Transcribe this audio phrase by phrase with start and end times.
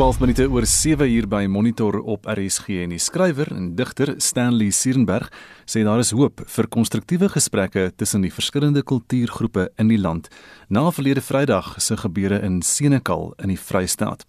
[0.00, 4.70] 12 minute oor 7 uur by Monitor op RSG en die skrywer en digter Stanley
[4.72, 5.26] Sierenberg
[5.68, 10.32] sê daar is hoop vir konstruktiewe gesprekke tussen die verskillende kultuurgroepe in die land
[10.72, 14.24] na verlede Vrydag se gebeure in Senekal in die Vrystaat.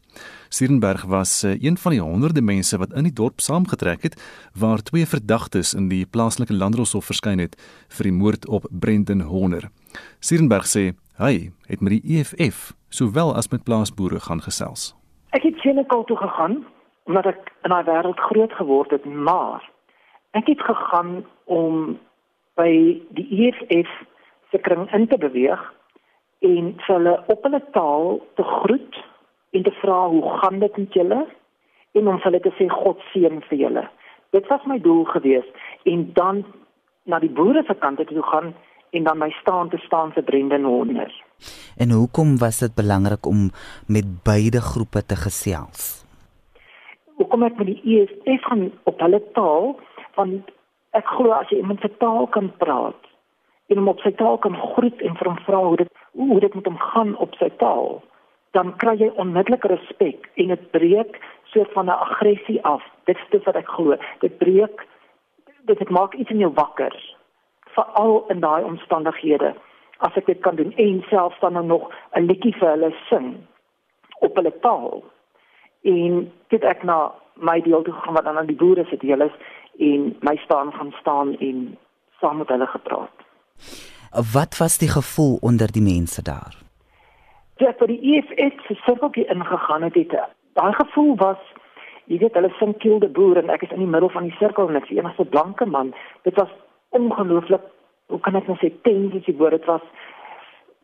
[0.51, 4.19] Sierenberg was eh, een van die honderde mense wat in die dorp saamgetrek het
[4.51, 7.55] waar twee verdagtes in die plaaslike landdroshof verskyn het
[7.95, 9.71] vir die moord op Brendan Horner.
[10.19, 14.91] Sierenberg sê hy het met die EFF sowel as met plaasboere gaan gesels.
[15.31, 16.65] Ek het Senekal toe gegaan
[17.03, 19.63] omdat ek in daai wêreld groot geword het, maar
[20.37, 21.95] ek het gegaan om
[22.59, 22.71] by
[23.15, 23.93] die EFF
[24.51, 25.61] se kring in te beweeg
[26.43, 28.99] en hulle op hulle taal te groet
[29.55, 31.21] en te vra hoe gaan dit met julle
[31.91, 33.87] en om hulle te sê God seën vir julle.
[34.35, 35.47] Dit was my doel gewees
[35.87, 36.43] en dan
[37.03, 38.53] na die boere se kant toe gaan
[38.91, 41.11] en dan my staan te staan vir Brendan Horner.
[41.77, 43.49] En hoekom was dit belangrik om
[43.87, 46.05] met beide groepe te gesels?
[47.17, 49.75] Hoekom ek met die EFF gaan op hulle taal
[50.15, 50.51] want
[50.97, 53.09] ek glo as jy iemand se taal kan praat
[53.71, 56.55] en hom op sy taal kan groet en vir hom vra hoe dit hoe dit
[56.55, 58.01] met hom gaan op sy taal
[58.57, 61.19] dan kry jy onmiddellik respek en dit breek
[61.51, 62.83] so van 'n aggressie af.
[63.05, 63.95] Dit is wat ek glo.
[64.19, 64.87] Dit breek
[65.65, 66.93] dit, dit maak iets in jou wakker
[67.75, 69.53] veral in daai omstandighede
[70.07, 73.35] as ek dit kan doen en selfs dan nou nog 'n liedjie vir hulle sing
[74.19, 75.03] op hulle taal
[75.81, 79.21] en dit ek na my deel toe gaan wat dan aan die boere se deel
[79.21, 79.35] is
[79.79, 81.77] en my staan gaan staan en
[82.19, 83.17] saam met hulle gepraat.
[84.33, 86.55] Wat was die gevoel onder die mense daar?
[87.55, 90.13] Dit vir die EFF se sirkeltjie ingegaan het, het
[90.53, 91.41] daai gevoel was
[92.05, 94.35] jy weet hulle sing kill the boer en ek is in die middel van die
[94.39, 95.93] sirkel en ek is die enigste blanke man.
[96.27, 96.51] Dit was
[96.89, 97.63] ongelooflik
[98.11, 99.85] hoe kan ek nou sê tens as die woord dit was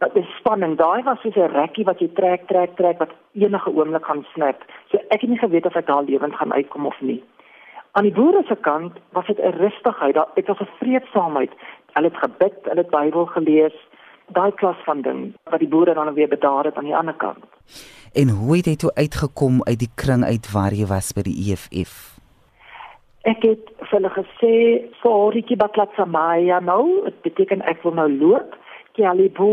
[0.04, 0.76] dat die spanning.
[0.78, 4.64] Daai was soos 'n rekkie wat jy trek trek trek wat enige oomblik gaan snap.
[4.92, 7.24] So ek het nie geweet of ek daar lewend gaan uitkom of nie.
[7.92, 11.52] Aan die boere se kant was dit 'n rustigheid daar was 'n vreedsaamheid
[11.94, 13.78] hulle het gebid hulle het Bybel gelees
[14.28, 17.46] daai klas van ding wat die boere dan weer bedaar het aan die ander kant.
[18.14, 21.38] En hoe het jy toe uitgekom uit die kring uit waar jy was by die
[21.48, 22.17] EFF
[23.28, 24.54] ek het vir hulle gesê
[25.02, 28.56] sorry ki batlatsa maya nou dit beteken ek wil nou loop.
[28.98, 29.50] Kialibu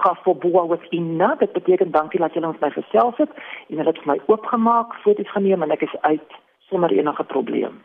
[0.00, 3.32] khafobua wat inna dit beteken dankie dat julle ons my gesels het
[3.68, 6.38] en hulle het my oopgemaak foto's geneem en ek is uit
[6.70, 7.82] sonder enige probleem.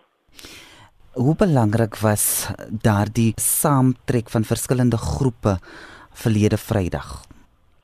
[1.17, 2.25] Hoe belangrik was
[2.85, 5.57] daardie saamtrek van verskillende groepe
[6.23, 7.09] verlede vrydag?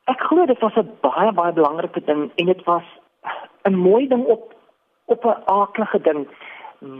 [0.07, 2.85] Ek glo dit was 'n baie baie belangrike ding en dit was
[3.67, 4.53] 'n mooi ding op
[5.07, 6.27] op 'n aardige ding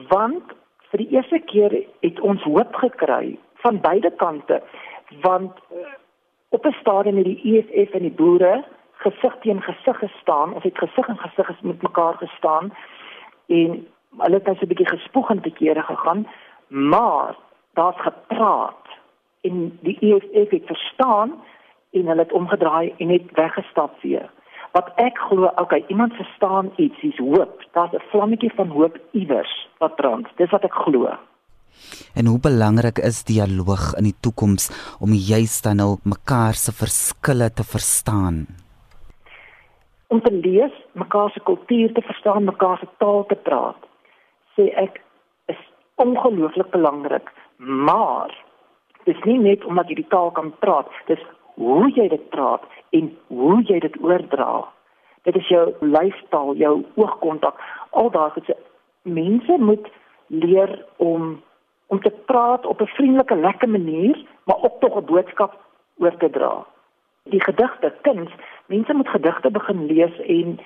[0.09, 0.55] want
[0.89, 4.61] vir die eerste keer het ons hoop gekry van beide kante
[5.21, 5.87] want uh,
[6.49, 10.77] op 'n stadium het die EFF en die boere gesig teen gesig gestaan ons het
[10.77, 12.73] gesig en gesig met mekaar gestaan
[13.47, 13.87] en
[14.17, 16.27] hulle het net so 'n bietjie gespoeg en te kere gegaan
[16.67, 17.35] maar
[17.73, 18.85] daar's gepraat
[19.41, 21.41] en die EFF het verstaan
[21.91, 24.29] en hulle het omgedraai en net weggestap weer
[24.71, 27.63] wat ek glo, okay, iemand verstaan iets, dis hoop.
[27.73, 30.27] Daar's 'n vlammetjie van hoop iewers wat brand.
[30.37, 31.17] Dis wat ek glo.
[32.15, 34.69] En hoe belangrik is dialoog in die toekoms
[34.99, 38.45] om juist dan al mekaar se verskille te verstaan?
[40.07, 43.79] Om te lees, mekaar se kultuur te verstaan, mekaar se taal te praat.
[44.55, 45.01] Sê ek
[45.45, 45.59] is
[45.95, 48.31] ongelooflik belangrik, maar
[49.05, 51.21] dis nie net omdat jy die taal kan praat, dis
[51.57, 54.67] hoe jy dit praat en hoe jy dit oordra.
[55.27, 57.59] Dit is jou lyfstaal, jou oogkontak,
[57.89, 58.51] al daai goed.
[59.01, 59.89] Mense moet
[60.27, 61.35] leer om
[61.87, 65.53] om te praat op 'n vriendelike, lekker manier, maar ook tog 'n boodskap
[65.97, 66.65] oor te dra.
[67.23, 68.31] Die gedigte, kuns,
[68.65, 70.59] mense moet gedigte begin lees en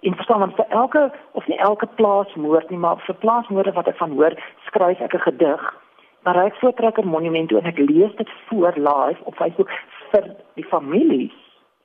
[0.00, 3.96] en verstaan want vir elke of nie elke plaasmoord nie, maar vir plaasmoorde wat ek
[3.96, 4.34] van hoor,
[4.66, 5.85] skryf ek 'n gedig.
[6.26, 9.70] Maar ek voortrekker monument toe en ek lees dit voor live op Facebook
[10.10, 10.24] vir
[10.58, 11.34] die families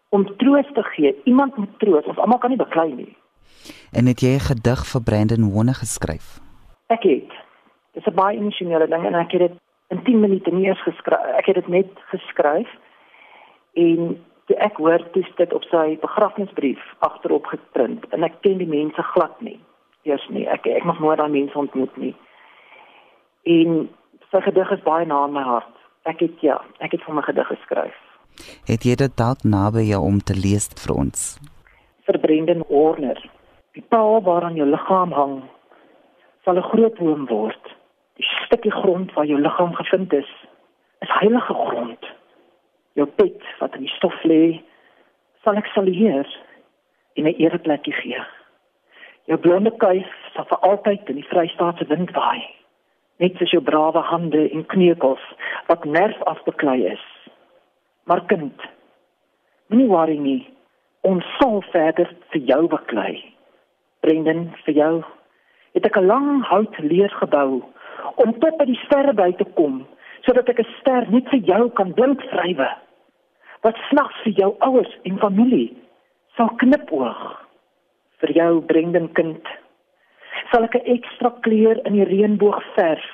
[0.10, 1.12] om troos te gee.
[1.30, 2.08] Iemand moet troos.
[2.10, 3.12] Ons almal kan nie beklei nie.
[3.94, 6.42] En het jy 'n gedig vir Brandon Wonne geskryf?
[6.88, 7.30] Ek het.
[7.94, 9.56] Dit is 'n baie emosionele ding en ek het dit
[9.88, 11.26] in 10 minute nie eens geskryf.
[11.38, 12.70] Ek het dit net geskryf
[13.74, 18.68] en toe ek hoor dis dit op sy begrafnisbrief agterop geprint en ek ken die
[18.68, 19.60] mense glad nie.
[20.04, 20.48] Eers nie.
[20.50, 22.16] Ek ek nog nooit daai mense ontmoet nie.
[23.44, 23.90] En
[24.32, 25.76] sy gedig is baie na my hart.
[26.10, 27.98] Ek het ja, ek het vir my gedig geskryf.
[28.66, 31.26] Het jy dit dalk naby jou om te lees vir ons?
[32.08, 33.20] Verbrende orner.
[33.76, 35.36] Die paal waaraan jou liggaam hang,
[36.44, 37.76] sal 'n groot boom word.
[38.18, 40.32] Die stukkie grond waar jou liggaam gevind is,
[41.02, 42.04] is heilige grond.
[42.94, 44.62] Jou pet wat in die stof lê,
[45.44, 46.28] sal ek salieer
[47.16, 48.22] en 'n ereplekkie gee.
[49.26, 52.61] Jou blonde kuif sal vir altyd in die Vrystaatse wind waai.
[53.22, 55.24] Net soos jou brawe hande en kneukels
[55.68, 57.04] wat nerf afbeklei is.
[58.10, 58.66] Maar kind,
[59.70, 60.42] moenie worry nie.
[61.06, 63.22] Ons sal verder vir jou beklei.
[64.02, 64.94] Brendan, vir jou
[65.74, 67.64] het ek 'n lang hout leer gebou
[68.16, 69.86] om tot by die sterre by te kom
[70.26, 72.70] sodat ek 'n ster net vir jou kan blink vrywe.
[73.62, 75.78] Wat snags vir jou ouers en familie
[76.36, 77.22] sal knipoog
[78.20, 79.46] vir jou Brendan kind.
[80.52, 83.08] Sal ek 'n ekstra kleur in die reënboog verf.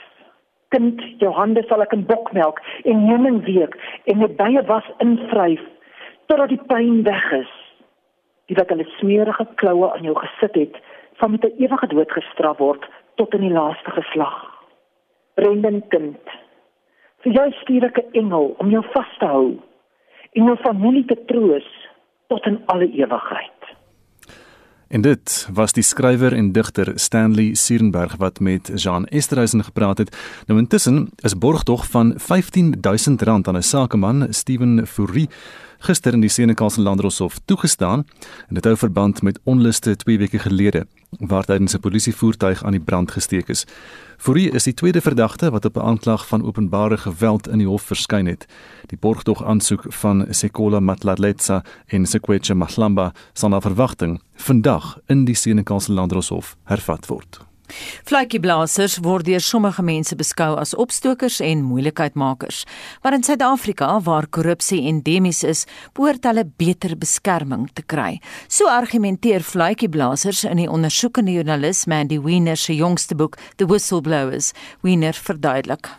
[0.73, 5.61] Kind, jou hande sal ek in bokmelk en heuningweek en met baie was invryf
[6.27, 7.53] totdat die pyn weg is.
[8.47, 10.75] Die wat hulle smeerige kloue aan jou gesit het,
[11.19, 14.37] sal met 'n ewige dood gestraf word tot in die laaste geslag.
[15.35, 16.23] Brendan kind,
[17.21, 19.57] vir jou stuur ek 'n engel om jou vas te hou
[20.33, 21.69] en jou familie te troos
[22.27, 23.56] tot in alle ewigheid.
[24.87, 30.17] En dit was die skrywer en digter Stanley Sierenberg wat met Jean Esterhuizen gepraat het.
[30.45, 33.13] Nou intussen is borgtog van R15000
[33.47, 35.29] aan 'n sakeman, Steven Fourie
[35.79, 38.05] gister in die Senekaalse Landroshof toegestaan
[38.47, 40.87] en dit hou verband met onluste 2 weke gelede
[41.19, 43.65] waar tydens 'n polisievoertuig aan die brand gesteek is.
[44.17, 47.81] Fourie is die tweede verdagte wat op 'n aanklag van openbare geweld in die hof
[47.81, 48.45] verskyn het.
[48.85, 55.35] Die borgtog aansoek van Sekola Matlaletsa en Sekweche Mahlamba sal na verwagting vandag in die
[55.35, 57.46] Senekaalse Landroshof hervat word.
[58.07, 62.63] Vletjieblassers word deur sommige mense beskou as opstokers en moeilikheidmakers.
[63.03, 68.17] Maar in Suid-Afrika waar korrupsie endemies is, behoort hulle beter beskerming te kry.
[68.47, 74.53] So argumenteer vletjieblassers in die ondersoekende joernalis Mandy Weiner se jongste boek The Whistleblowers.
[74.81, 75.91] Weiner verduidelik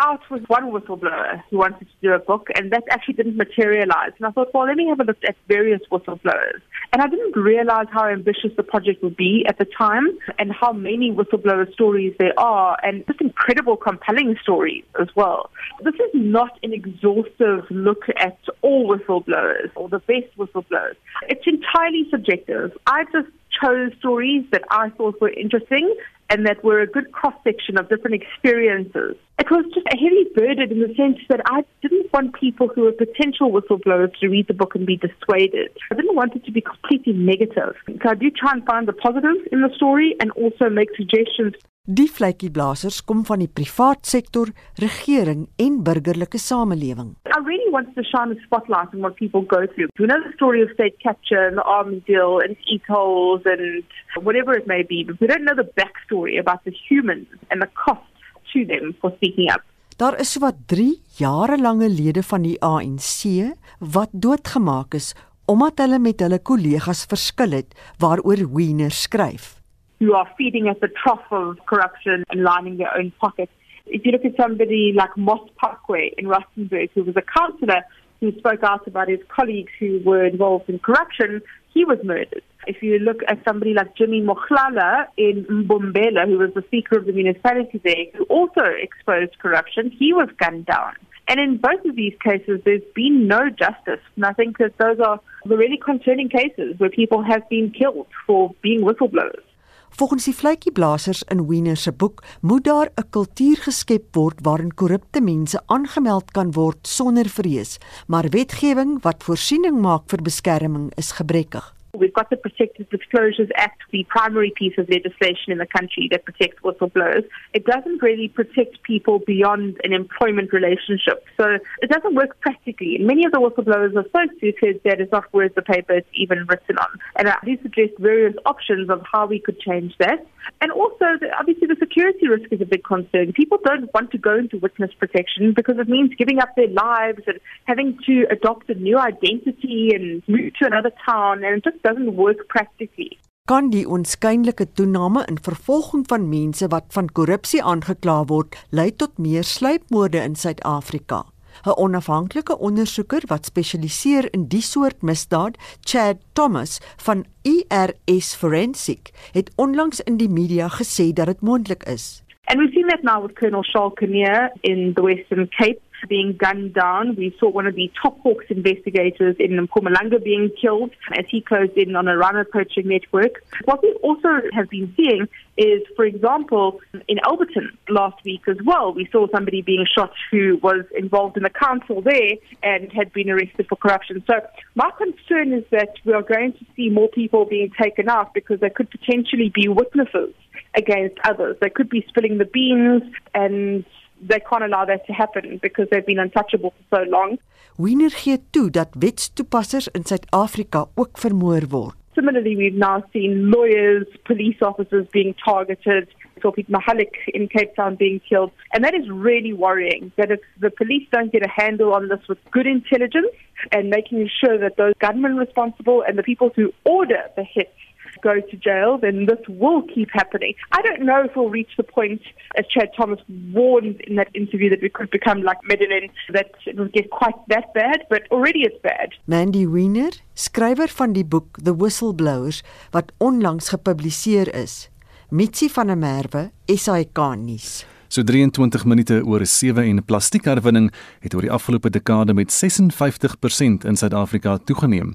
[0.00, 4.12] out with one whistleblower who wanted to do a book, and that actually didn't materialize.
[4.18, 6.60] And I thought, well, let me have a look at various whistleblowers.
[6.92, 10.72] And I didn't realize how ambitious the project would be at the time and how
[10.72, 15.50] many whistleblower stories there are, and just incredible, compelling stories as well.
[15.84, 20.96] This is not an exhaustive look at all whistleblowers or the best whistleblowers.
[21.28, 22.72] It's entirely subjective.
[22.86, 23.28] I just
[23.62, 25.94] chose stories that I thought were interesting
[26.30, 29.16] and that were a good cross section of different experiences.
[29.38, 32.82] It was just a heavy burden in the sense that I didn't want people who
[32.82, 35.70] were potential whistleblowers to read the book and be dissuaded.
[35.90, 37.74] I didn't want it to be completely negative.
[37.88, 41.54] So I do try and find the positives in the story and also make suggestions
[41.88, 47.16] Die vletjieblassers kom van die privaat sektor, regering en burgerlike samelewing.
[47.26, 49.88] I really want to shine a spotlight on what people go through.
[49.98, 53.82] We know the story of state capture and the army deal and e-tolls and
[54.22, 57.70] whatever it may be, but we don't know the backstory about the humans and the
[57.74, 58.06] cost
[58.52, 59.64] to them for speaking up.
[59.96, 65.14] Daar is sowat 3 jarelange lede van die ANC wat doodgemaak is
[65.50, 69.59] omdat hulle met hulle kollegas verskil het waaroor Wiener skryf.
[70.00, 73.52] Who are feeding at the trough of corruption and lining their own pockets.
[73.86, 77.82] If you look at somebody like Moss Parkway in Rustenburg, who was a councillor
[78.20, 81.42] who spoke out about his colleagues who were involved in corruption,
[81.72, 82.42] he was murdered.
[82.66, 87.06] If you look at somebody like Jimmy Mokhlala in Mbombela, who was the speaker of
[87.06, 90.94] the municipality there, who also exposed corruption, he was gunned down.
[91.28, 94.00] And in both of these cases, there's been no justice.
[94.16, 98.08] And I think that those are the really concerning cases where people have been killed
[98.26, 99.44] for being whistleblowers.
[99.90, 105.20] Volgens die vletjieblassers in Wiener se boek moet daar 'n kultuur geskep word waarin korrupte
[105.20, 111.79] mense aangemeld kan word sonder vrees, maar wetgewing wat voorsiening maak vir beskerming is gebrekkig.
[111.94, 116.24] We've got the Protected Disclosures Act, the primary piece of legislation in the country that
[116.24, 117.24] protects whistleblowers.
[117.52, 121.24] It doesn't really protect people beyond an employment relationship.
[121.38, 122.96] So it doesn't work practically.
[122.96, 126.08] And many of the whistleblowers are so suited that it's not worth the paper it's
[126.14, 126.98] even written on.
[127.16, 130.24] And I do suggest various options of how we could change that.
[130.60, 131.04] And also,
[131.38, 133.32] obviously, the security risk is a big concern.
[133.32, 137.22] People don't want to go into witness protection because it means giving up their lives
[137.26, 141.44] and having to adopt a new identity and move to another town.
[141.44, 143.18] And it just doesn't work practically.
[143.50, 149.18] Kan die onskynlike toename in vervolging van mense wat van korrupsie aangekla word, lei tot
[149.18, 151.24] meer sluipmoorde in Suid-Afrika?
[151.66, 159.50] 'n Onafhanklike ondersoeker wat spesialiseer in die soort misdaad, Chad Thomas van ERS Forensic, het
[159.56, 162.22] onlangs in die media gesê dat dit moontlik is.
[162.44, 165.80] And we've seen that now with Colonel Charles Kinnear in the Western Cape.
[166.08, 167.16] Being gunned down.
[167.16, 171.76] We saw one of the top hawks investigators in Mpumalanga being killed as he closed
[171.76, 173.42] in on a runner poaching network.
[173.64, 178.92] What we also have been seeing is, for example, in Alberton last week as well,
[178.94, 183.28] we saw somebody being shot who was involved in the council there and had been
[183.30, 184.24] arrested for corruption.
[184.26, 184.34] So
[184.74, 188.60] my concern is that we are going to see more people being taken out because
[188.60, 190.34] they could potentially be witnesses
[190.74, 191.56] against others.
[191.60, 193.02] They could be spilling the beans
[193.34, 193.84] and
[194.20, 197.38] they can't allow that to happen because they've been untouchable for so long.
[197.76, 201.94] Wiener gee toe dat wetstoepassers in Suid-Afrika ook vermoor word.
[202.14, 206.08] Similarly, we've now seen lawyers, police officers being targeted.
[206.40, 208.50] Tawfiq Mahalik in Cape Town being killed.
[208.72, 212.20] And that is really worrying that if the police don't get a handle on this
[212.28, 213.34] with good intelligence
[213.72, 217.76] and making sure that those gunmen responsible and the people who order the hits
[218.22, 220.54] go to jail, then this will keep happening.
[220.72, 222.22] I don't know if we'll reach the point,
[222.56, 223.20] as Chad Thomas
[223.52, 227.34] warned in that interview, that we could become like Medellin, that it will get quite
[227.48, 229.10] that bad, but already it's bad.
[229.26, 234.88] Mandy Wiener, skrywer van die boek The Whistleblowers wat onlangs gepubliseer is.
[235.30, 237.84] Mitsi van der Merwe, SAK nuus.
[238.10, 240.88] So 23 minute oor 7 en plastiekherwinning
[241.22, 245.12] het oor die afgelope dekade met 56% in Suid-Afrika toegeneem.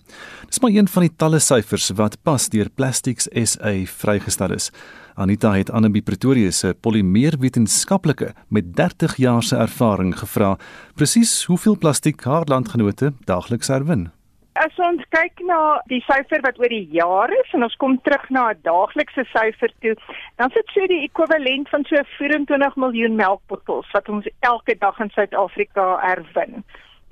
[0.48, 4.72] Dis maar een van die talle syfers wat pas deur Plastics SA vrygestel is.
[5.20, 10.56] Anita het Annelie Pretorius se polymeerwetenskaplike met 30 jaar se ervaring gevra
[10.96, 14.15] presies hoeveel plastiek haar landgenote daagliks herwin.
[14.56, 18.24] As ons kyk na die syfer wat oor die jaar is en ons kom terug
[18.32, 19.96] na 'n daaglikse syfer toe,
[20.40, 25.12] dan sit so die ekwivalent van so 24 miljoen melkbottels wat ons elke dag in
[25.12, 26.64] Suid-Afrika herwin.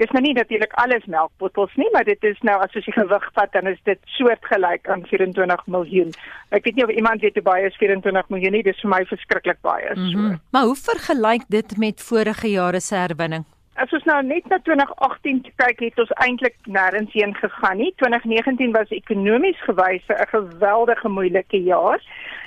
[0.01, 3.51] Dis nou nie natuurlik alles melkbottels nie, maar dit is nou as jy gewig vat
[3.51, 6.13] dan is dit soortgelyk aan 24 miljoen.
[6.50, 9.03] Ek weet nie of iemand weet hoe baie is 24 miljoen nie, dis vir my
[9.05, 9.91] verskriklik baie.
[9.93, 10.01] So.
[10.01, 10.39] Mm -hmm.
[10.51, 13.45] Maar hoe vergelyk dit met vorige jare se herwinning?
[13.75, 17.89] As ons nou net na 2018 kyk, het ons eintlik nêrens heen gegaan nie.
[17.98, 22.01] 2019 was ekonomies gewys 'n geweldige moeilike jaar.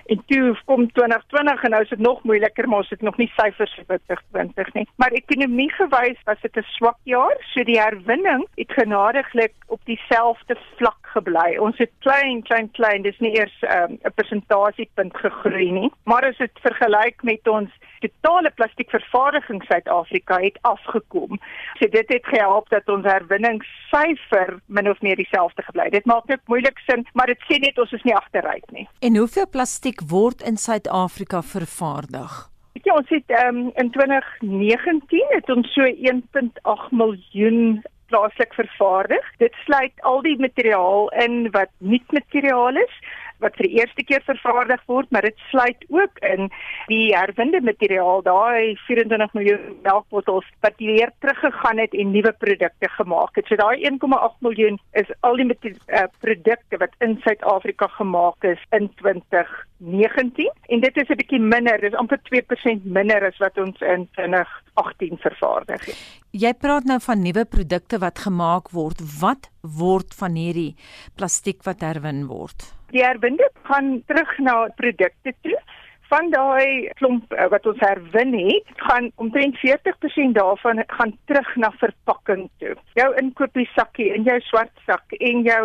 [0.06, 3.30] En toe kom 2020 en nou is dit nog moeiliker, maar ons het nog nie
[3.36, 4.86] syfers vir 2020 nie.
[4.96, 10.56] Maar ekonomie gewys was dit 'n swak jaar, so die herwinning het genadiglik op dieselfde
[10.76, 11.56] vlak gebly.
[11.56, 16.24] Ons het klein klein klein, dis nie eers ehm, 'n um, persentasiepunt gegroei nie, maar
[16.24, 17.70] as dit vergelyk met ons
[18.00, 21.40] totale plastiekvervaardiging Suid-Afrika het afgekom.
[21.78, 25.88] So dit het gehelp dat ons herwinningssyfer min of meer dieselfde gebly.
[25.90, 28.88] Dit maak net moeilik sin, maar dit sê net ons is nie agteruit nie.
[29.00, 32.50] En hoeveel plastiek word in Suid-Afrika vervaardig?
[32.84, 39.24] Ja, ons het um, in 2019 het ons so 1.8 miljoen plaaslik vervaardig.
[39.38, 42.98] Dit sluit al die materiaal in wat nie materiaal is
[43.44, 46.48] wat vir die eerste keer vervaardig word, maar dit sluit ook in
[46.90, 53.36] die herwinde materiaal, daai 24 miljoen melkbottels wat weer teruggegaan het en nuwe produkte gemaak
[53.36, 53.46] het.
[53.48, 58.88] So daai 1,8 miljoen is al die uh, produkte wat in Suid-Afrika gemaak is in
[59.02, 64.08] 2019 en dit is 'n bietjie minder, dis amper 2% minder as wat ons in
[64.12, 65.98] 2018 vervaardig het.
[66.30, 69.00] Jy praat nou van nuwe produkte wat gemaak word.
[69.20, 70.76] Wat word van hierdie
[71.16, 72.75] plastiek wat herwin word?
[72.94, 75.58] Die herwinde gaan terug na produkte toe.
[76.06, 81.72] Van daai klomp uh, wat ons herwin het, gaan omtrent 40% daarvan gaan terug na
[81.80, 82.76] verpakking toe.
[82.94, 85.62] Jou inkopiesakkie en jou swart sak en jou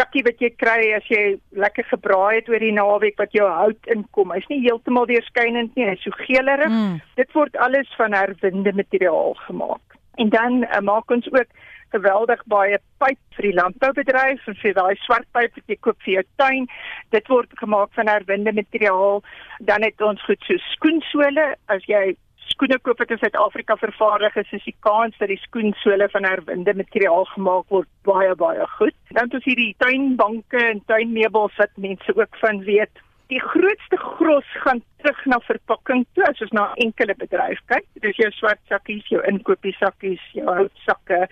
[0.00, 1.22] sakkie wat jy kry as jy
[1.56, 4.32] lekker gebraai het oor die naweek wat jou hout inkom.
[4.36, 6.72] Hy's nie heeltemal deurskynend nie, hy's so geelerig.
[6.72, 7.00] Mm.
[7.20, 9.98] Dit word alles van herwinde materiaal gemaak.
[10.20, 11.48] En dan uh, maak ons ook
[11.94, 16.14] geweldig baie pyp vir die landboubedryf en vir daai swart pyp wat jy koop vir
[16.14, 16.66] jou tuin.
[17.14, 19.22] Dit word gemaak van herwinde materiaal.
[19.60, 21.46] Dan het ons goed so skoensole.
[21.72, 22.16] As jy
[22.50, 26.74] skoene koop wat in Suid-Afrika vervaardig is, is die kans dat die skoensole van herwinde
[26.74, 28.96] materiaal gemaak word baie baie goed.
[29.12, 34.48] Dan het ons hierdie tuinbanke en tuinmeubels wat mense ook van weet die grootste gros
[34.64, 37.86] gaan terug na verpakking toe as ons na enkele bedryf kyk.
[38.04, 41.22] Dis jou swart sakkies, jou inkopiesakkies, jou houtsakke.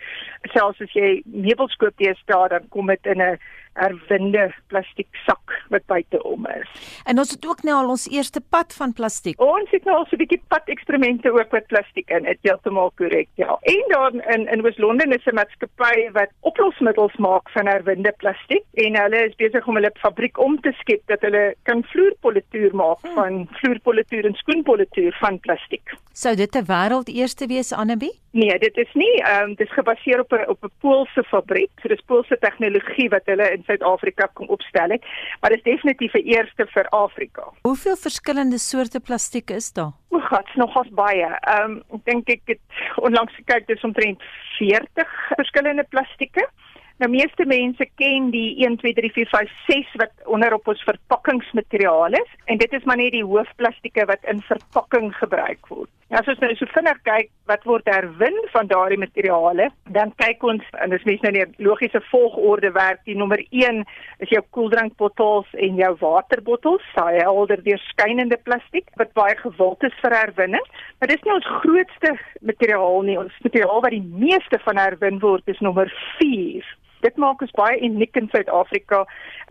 [0.54, 3.38] Selfs as jy meubels koop, jy staar dan kom dit in 'n
[3.78, 6.68] herwinde plastiek sak wat buite om is.
[7.04, 9.40] En ons het ook nou al ons eerste pad van plastiek.
[9.40, 12.22] Ons het nou al so 'n bietjie pad eksperimente ook met plastiek in.
[12.22, 13.58] Dit heeltemal korrek, ja.
[13.62, 18.96] En dan in in Wes-London is 'n maatskappy wat oplosmiddels maak van herwinde plastiek en
[18.96, 23.14] hulle is besig om hulle fabriek om te skep dat hulle kan vloerpolituur maak hmm.
[23.14, 25.96] van vloerpolituur en skoenpolituur van plastiek.
[26.12, 28.20] Sou dit 'n wêreldeerste wees Annabie?
[28.30, 29.14] Nee, dit is nie.
[29.22, 31.70] Ehm um, dit is gebaseer op 'n op 'n Poolse fabriek.
[31.82, 35.04] So dis Poolse tegnologie wat hulle in Suid-Afrika kon opstel het,
[35.40, 37.42] maar dit is definitief 'n eerste vir Afrika.
[37.62, 39.92] Hoeveel verskillende soorte plastiek is daar?
[40.08, 41.38] O, gats nogals baie.
[41.40, 42.60] Ehm um, ek dink ek het
[42.96, 44.22] onlangs gekyk dis omtrent
[44.58, 46.48] 40 verskillende plastieke.
[46.98, 52.12] Nou meeste mense ken die 1 2 3 4 5 6 wat onderop ons verpakkingsmateriaal
[52.12, 55.90] is en dit is maar net die hoofplastieke wat in verpakking gebruik word.
[56.08, 60.46] Ja, as ons nou so vinnig kyk wat word herwin van daardie materiale, dan kyk
[60.48, 63.02] ons en dis mens nou nie logiese volgorde werk.
[63.04, 63.82] Die nommer 1
[64.24, 70.16] is jou koeldrankbottels en jou waterbottels, saai helder deurskynende plastiek wat baie gewild is vir
[70.16, 70.72] herwinning.
[70.96, 73.20] Maar dis nie ons grootste materiaal nie.
[73.20, 76.64] Ons materiaal wat die meeste van herwin word is nommer 4.
[77.04, 79.04] Dit maak ons baie uniek in Suid-Afrika.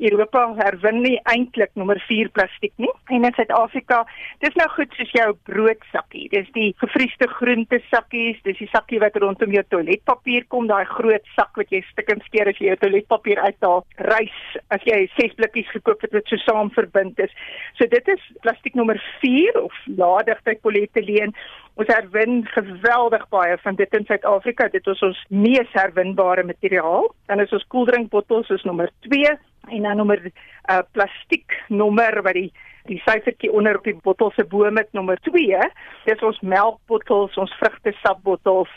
[0.10, 2.92] Europa herwin nie eintlik nommer 4 plastiek nie.
[3.14, 4.04] En in Suid-Afrika,
[4.44, 6.28] dis nou goed soos jou broodsakkie.
[6.34, 11.34] Dis die gevriesde groente sakkies, dis die sakkie wat rondom jou toiletpapier kom, daai groot
[11.36, 13.86] sak wat jy stukkend skeer as jy jou toiletpapier uithaal.
[14.10, 14.42] Rys
[14.76, 17.34] as jy 6 blikkies gekoop het wat so saam verbind is.
[17.80, 21.34] So dit is plastiek nommer 4 of laagdigheid polietyleen.
[21.78, 24.66] Ons herwin geweldig baie van dit in Suid-Afrika.
[24.74, 27.06] Dit is ons mees herwinbare materiaal.
[27.30, 29.36] Dan is ons koeldrinkbottels is nommer 2
[29.76, 32.50] en dan nommer uh plastiek nommer wat die
[32.88, 35.60] die syfertjie onder op die bottel se bo met nommer 2.
[36.08, 38.72] Dis ons melkbottels, ons vrugtesapbottels,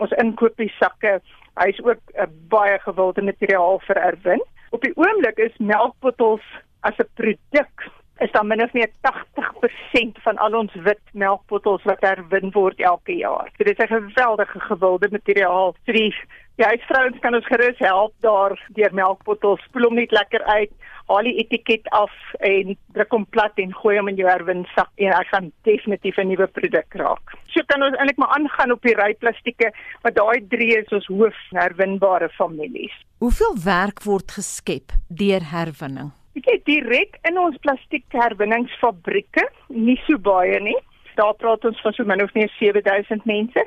[0.00, 1.18] ons inkopiesakke.
[1.60, 4.42] Hy is ook 'n uh, baie gewilde materiaal vir herwin.
[4.70, 6.46] Op die oomblik is melkbottels
[6.80, 7.85] as 'n produk
[8.18, 13.12] is daar min of meer 80% van al ons wit melkbottels wat herwin word elke
[13.12, 13.50] jaar.
[13.56, 15.74] So dit is 'n geweldige gewilde materiaal.
[15.84, 16.14] So die
[16.56, 20.72] ja, huisvrouens kan ons gerus help daar deur melkbottels spoel hom net lekker uit,
[21.06, 25.12] haal die etiket af en druk hom plat en gooi hom in jou herwinsak en
[25.12, 27.36] hy gaan definitief 'n nuwe produk raak.
[27.52, 31.36] So kan ons eintlik maar aangaan op die ryplastieke, want daai drie is ons hoof
[31.50, 32.92] herwinbare families.
[33.18, 36.12] Hoeveel werk word geskep deur herwinning?
[36.36, 40.76] Ek het direk in ons plastiekherwinningsfabrieke, nie so baie nie.
[41.16, 43.62] Daar praat ons van so min of meer 7000 mense,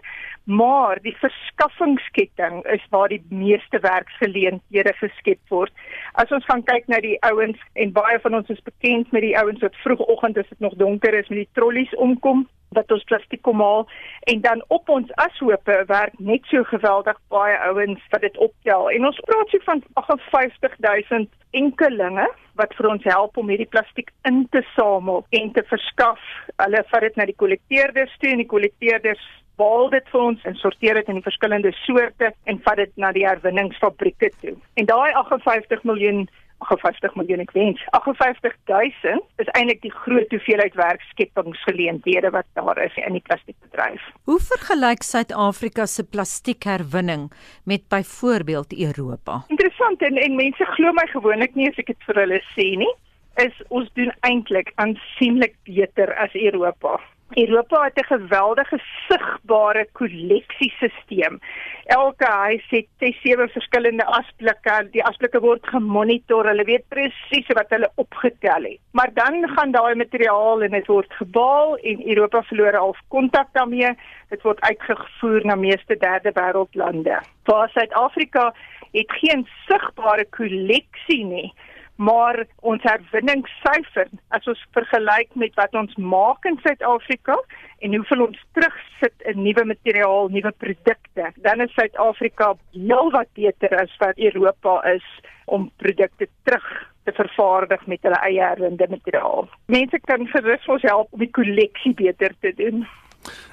[0.50, 5.74] maar die verskaffingsketting is waar die meeste werksgeleenthede geskep word.
[6.18, 9.36] As ons gaan kyk na die ouens en baie van ons is bekend met die
[9.38, 13.42] ouens wat vroegoggend as dit nog donker is met die trollies omkom wat ons plastiek
[13.46, 13.86] kom haal
[14.32, 19.10] en dan op ons ashope werk net so geweldig baie ouens wat dit optel en
[19.10, 21.30] ons praat so van 58000
[21.62, 22.28] enkelinge
[22.62, 26.20] wat vir ons help om hierdie plastiek in te samel en te verskaf.
[26.60, 29.24] Hulle vat dit na die kollekteerders toe en die kollekteerders
[29.60, 33.12] baal dit vir ons en sorteer dit in die verskillende soorte en vat dit na
[33.16, 34.56] die herwinningsfabrieke toe.
[34.80, 36.28] En daai 58 miljoen
[36.60, 43.16] 58 miljoen ek wens 58000 is eintlik die groot hoeveelheid werkskepingsgeleenthede wat daar is in
[43.16, 44.04] die plastiekbedryf.
[44.28, 47.30] Hoe vergelyk Suid-Afrika se plastiekherwinning
[47.64, 49.44] met byvoorbeeld Europa?
[49.48, 52.92] Interessant en, en mense glo my gewoonlik nie as ek dit vir hulle sê nie,
[53.40, 56.98] is ons doen eintlik aansienlik beter as Europa.
[57.36, 61.40] Europa het 'n geweldige sigbare kolleksiesisteem.
[61.86, 64.88] Elke huis het sewe verskillende asblikke.
[64.92, 66.46] Die asblikke word gemonitor.
[66.46, 68.80] Hulle weet presies wat hulle opgetel het.
[68.92, 73.98] Maar dan gaan daai materiaal en dit word gebaal en Europa verloor al kontak daarmee.
[74.30, 77.22] Dit word uitgevoer na meeste derde wêreldlande.
[77.44, 78.54] Vir Suid-Afrika
[78.92, 81.54] het geen sigbare kolleksie nie
[82.00, 87.36] maar ons herwinningssyfer as ons vergelyk met wat ons maak in Suid-Afrika
[87.84, 93.92] en hoeveel ons terugsit in nuwe materiaal, nuwe produkte, dan is Suid-Afrika heelwat beter as
[94.00, 95.04] wat Europa is
[95.52, 96.70] om produkte terug
[97.04, 99.50] te vervaardig met hulle eie herwinde materiaal.
[99.68, 102.86] Mense kan gerus ons help om die kolleksie beter te doen.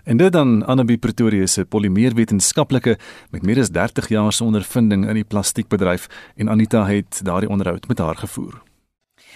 [0.05, 2.99] En dit dan Annabie Pretoria se polimeerwetenskaplike
[3.31, 7.89] met meer as 30 jaar se ondervinding in die plastiekbedryf en Anita het daardie onderhoud
[7.89, 8.63] met haar gevoer.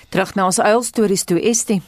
[0.09, 1.83] Terug na ons uilstories toe Estie.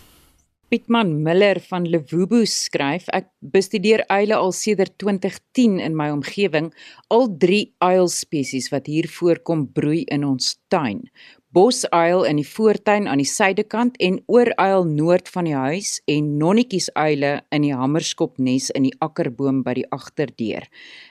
[0.73, 6.71] Pietman Miller van Lewubu skryf ek bestudeer uile al sedert 2010 in my omgewing
[7.13, 11.03] al drie uilspesies wat hier voorkom broei in ons tuin
[11.53, 17.33] bosuil in die voortuin aan die suidekant en ooruil noord van die huis en nonnetjiesuile
[17.53, 20.65] in die hamerskopnes in die akkerboom by die agterdeur.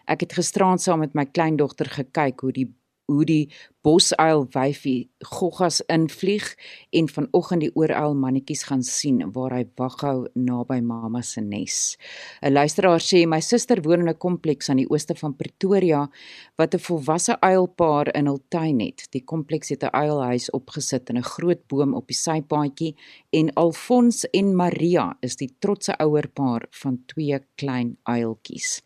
[0.09, 2.69] Ek het gisteraand saam met my kleindogter gekyk hoe die
[3.11, 3.45] hoe die
[3.81, 6.45] bosuil wyfie goggas invlieg
[6.93, 11.97] en vanoggend die ooruil mannetjies gaan sien waar hy waghou naby mamma se nes.
[12.41, 16.09] 'n Luisteraar sê my suster woon in 'n kompleks aan die ooste van Pretoria
[16.57, 19.07] wat 'n volwasse uilpaar in hul tuin het.
[19.11, 22.95] Die kompleks het 'n uilhuis opgesit in 'n groot boom op die sypaadjie
[23.31, 28.81] en Alfons en Maria is die trotse ouerpaar van twee klein uiltjies.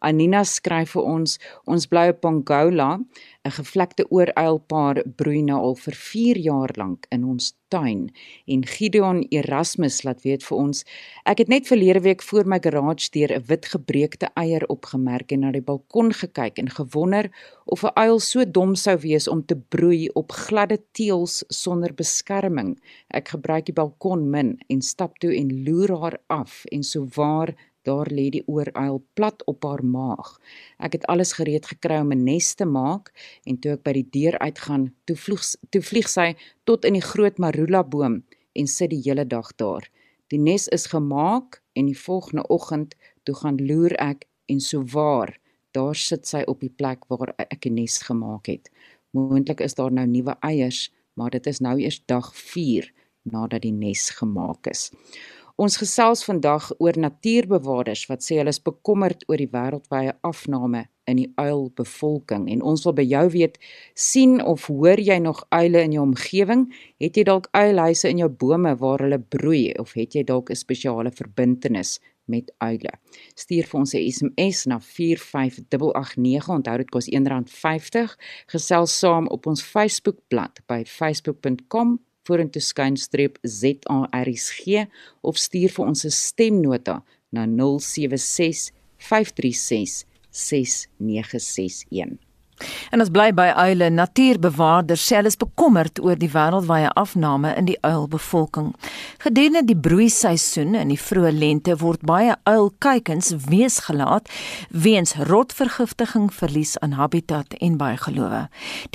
[0.00, 2.98] Anina skryf vir ons, ons bly op Pongola
[3.48, 8.02] 'n gevlekte ooruilpaar broei nou al vir 4 jaar lank in ons tuin
[8.54, 10.82] en Gideon Erasmus laat weet vir ons
[11.32, 15.40] ek het net verlede week voor my garage deur 'n wit gebreekte eier opgemerk en
[15.40, 17.30] na die balkon gekyk en gewonder
[17.64, 22.78] of 'n uil so dom sou wees om te broei op gladde teëls sonder beskerming.
[23.08, 27.54] Ek gebruik die balkon min en stap toe en loer haar af en so waar
[27.82, 30.36] Daar lê die ooruil plat op haar maag.
[30.78, 33.12] Ek het alles gereed gekry om 'n nes te maak
[33.44, 37.08] en toe ek by die deur uitgaan, toe vlieg toe vlieg sy tot in die
[37.12, 39.88] groot marula boom en sit die hele dag daar.
[40.28, 45.38] Die nes is gemaak en die volgende oggend toe gaan loer ek en so waar,
[45.72, 48.70] daar sit sy op die plek waar ek 'n nes gemaak het.
[49.10, 53.72] Moontlik is daar nou nuwe eiers, maar dit is nou eers dag 4 nadat die
[53.72, 54.90] nes gemaak is.
[55.60, 61.18] Ons gesels vandag oor natuurbewaarders wat sê hulle is bekommerd oor die wêreldwye afname in
[61.20, 63.58] die uilbevolking en ons wil by jou weet
[63.92, 66.64] sien of hoor jy nog uile in jou omgewing?
[67.04, 70.56] Het jy dalk uilhuise in jou bome waar hulle broei of het jy dalk 'n
[70.56, 72.96] spesiale verbintenis met uile?
[73.36, 76.48] Stuur vir ons 'n SMS na 45889.
[76.48, 78.16] Onthou dit kos R1.50.
[78.46, 84.86] Gesels saam op ons Facebookblad by facebook.com vorentoe skynstreep ZARSG
[85.22, 87.02] of stuur vir ons 'n stemnota
[87.32, 92.18] na 076 536 6961.
[92.90, 93.90] En ons bly by uile.
[93.90, 98.72] Natuurbewaarders sê hulle is bekommerd oor die wêreldwye afname in die uilbevolking.
[99.24, 104.30] Gedurende die broeiseisoen in die vroeë lente word baie uilkuikens weesgelaat
[104.70, 108.46] weens rotvergiftiging, verlies aan habitat en bygelowe.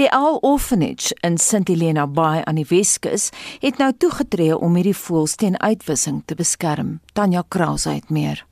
[0.02, 3.30] Die Owl Orphanage in St Helena Bay aan die Weskus
[3.62, 7.00] het nou toegetree om hierdie voëls teen uitwissing te beskerm.
[7.14, 8.46] Tanya Kraus het meer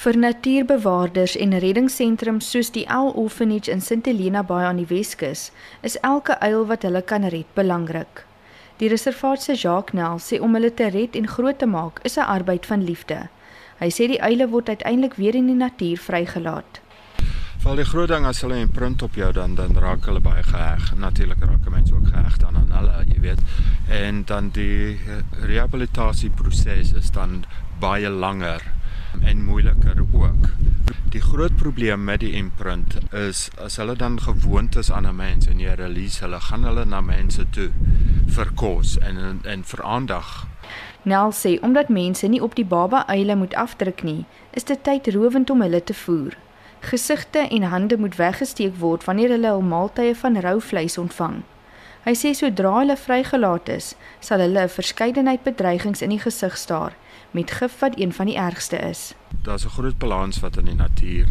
[0.00, 5.50] vir natuurbewaarders en reddingssentrums soos die Owl Orphanage in St Helena Bay aan die Weskus,
[5.84, 8.22] is elke uil wat hulle kan red belangrik.
[8.80, 12.16] Die reservaat se Jacques Nel sê om hulle te red en groot te maak is
[12.16, 13.28] 'n arbeid van liefde.
[13.80, 16.80] Hy sê die uile word uiteindelik weer in die natuur vrygelaat.
[17.60, 20.42] Val die groot ding as hulle 'n print op jou dan dan raak hulle baie
[20.42, 20.96] geheg.
[20.96, 23.40] Natuurlik raak mense ook geheg dan aan hulle, jy weet.
[23.88, 24.98] En dan die
[25.42, 27.44] rehabilitasieproses is dan
[27.78, 28.79] baie langer
[29.22, 30.48] en moeiliker ook.
[31.10, 35.46] Die groot probleem met die imprint is as hulle dan gewoond is aan 'n mens
[35.46, 37.70] en jy release hulle, gaan hulle na mense toe
[38.26, 40.46] vir kos en en vir aandag.
[41.02, 45.50] Nel sê omdat mense nie op die baba eile moet afdruk nie, is dit tydrowend
[45.50, 46.36] om hulle te voer.
[46.80, 51.42] Gesigte en hande moet weggesteek word wanneer hulle hul maaltye van rou vleis ontvang.
[52.04, 56.92] Hy sê sodra hulle vrygelaat is, sal hulle 'n verskeidenheid bedreigings in die gesig staar
[57.30, 59.14] met gif wat een van die ergste is.
[59.42, 61.26] Daar's 'n groot balans wat in die natuur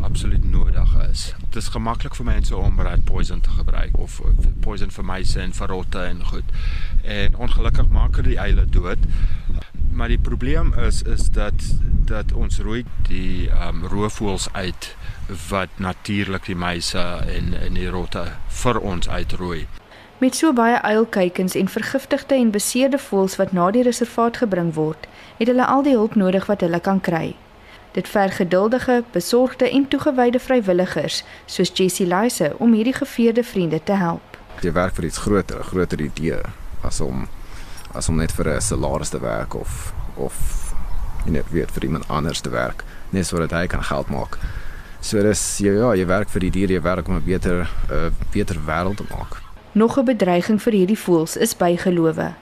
[0.00, 1.34] absoluut nodig is.
[1.38, 4.20] Dit is gemaklik vir mense om rat poison te gebruik of
[4.60, 6.44] poison vir mice en vir rotte en goed.
[7.02, 8.98] En ongelukkig maak dit die eile dood.
[9.92, 11.54] Maar die probleem is is dat
[12.04, 14.96] dat ons rooi die ehm um, roofvoëls uit
[15.48, 17.04] wat natuurlik die mice
[17.36, 19.66] en en die rotte vir ons uitrooi.
[20.22, 25.08] Met so baie uilkuikens en vergiftigde en beseerde voëls wat na die reservaat gebring word,
[25.38, 27.32] het hulle al die hulp nodig wat hulle kan kry.
[27.96, 33.98] Dit verg geduldige, besorgde en toegewyde vrywilligers soos Jessie Lyse om hierdie geveerde vriende te
[33.98, 34.38] help.
[34.62, 36.38] Jy werk vir iets groter, 'n groter idee
[36.82, 37.26] as om
[37.92, 40.34] as om net vir 'n salaris te werk of of
[41.24, 44.38] jy net weet vir iemand anders te werk, net sodat hy kan geld maak.
[45.00, 48.14] So dis ja, ja, jy werk vir die diere, jy werk om 'n beter 'n
[48.30, 49.41] beter wêreld te maak.
[49.74, 52.32] Nog 'n bedreiging vir hierdie voëls is bygelowe.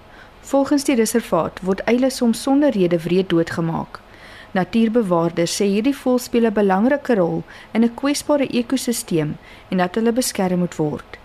[0.41, 4.01] Volgens die reservaat word eile soms sonder rede wreed doodgemaak.
[4.51, 9.37] Natuurbewaarders sê hierdie voëls speel 'n belangrike rol in 'n kwesbare ekosisteem
[9.69, 11.19] en dat hulle beskerm moet word.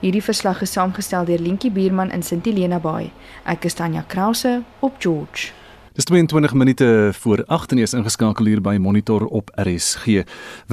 [0.00, 3.12] Hierdie verslag is saamgestel deur Lentjie Bierman in St Helena Bay.
[3.44, 5.52] Ek is Tanya Krause op George.
[5.92, 10.22] Dis 22 minute voor 8 en jy is ingeskakel hier by Monitor op RSG.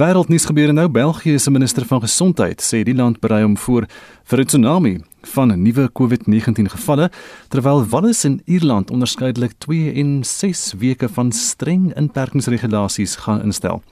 [0.00, 0.86] Wêreldnuus gebeure nou.
[0.88, 3.84] België se minister van gesondheid sê die land berei om voor
[4.30, 7.10] vir 'n tsunami van nuwe COVID-19 gevalle,
[7.48, 13.82] terwyl Wallis en Ierland onderskeidelik 2 en 6 weke van streng inperkingsregulasies gaan instel.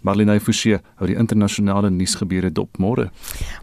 [0.00, 3.08] Marlene Forsie hou die internasionale nuusgebeure dop môre.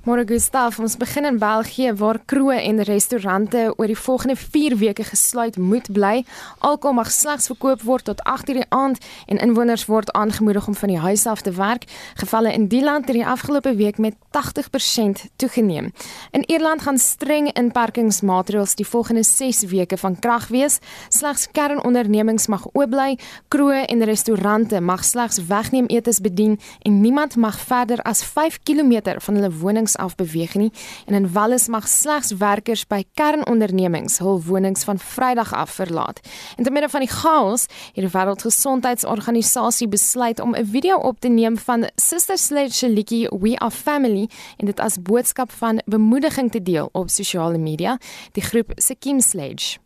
[0.06, 5.04] Môre Gustav, ons begin in België waar kroë en restaurante oor die volgende 4 weke
[5.04, 6.24] gesluit moet bly.
[6.60, 10.90] Alkohol mag slegs verkoop word tot 8:00 die aand en inwoners word aangemoedig om van
[10.90, 11.86] die huis af te werk.
[12.16, 15.92] Gevalle in die land het die afgelope week met 80% toegeneem.
[16.32, 20.80] In Ierland gaan streng inperkingsmaatreëls die volgende 6 weke van krag wees.
[21.10, 27.36] Slegs kernondernemings mag oop bly, kroë en restaurante mag slegs wegneem etes bedien en niemand
[27.36, 30.72] mag verder as 5 km van hulle wonings af beweeg nie
[31.06, 36.20] en in Wallis mag slegs werkers by kernondernemings hul wonings van Vrydag af verlaat.
[36.58, 41.28] En te midde van die chaos het die Wêreldgesondheidsorganisasie besluit om 'n video op te
[41.28, 46.11] neem van Sister Sledge se liedjie We Are Family en dit as boodskap van bemoediging
[46.50, 47.98] te deel op sosiale media.
[48.32, 49.80] Die groep Sekim Sledge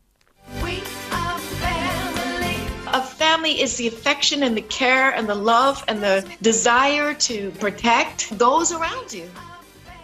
[3.46, 8.38] family is the affection and the care and the love and the desire to protect
[8.38, 9.30] those around you.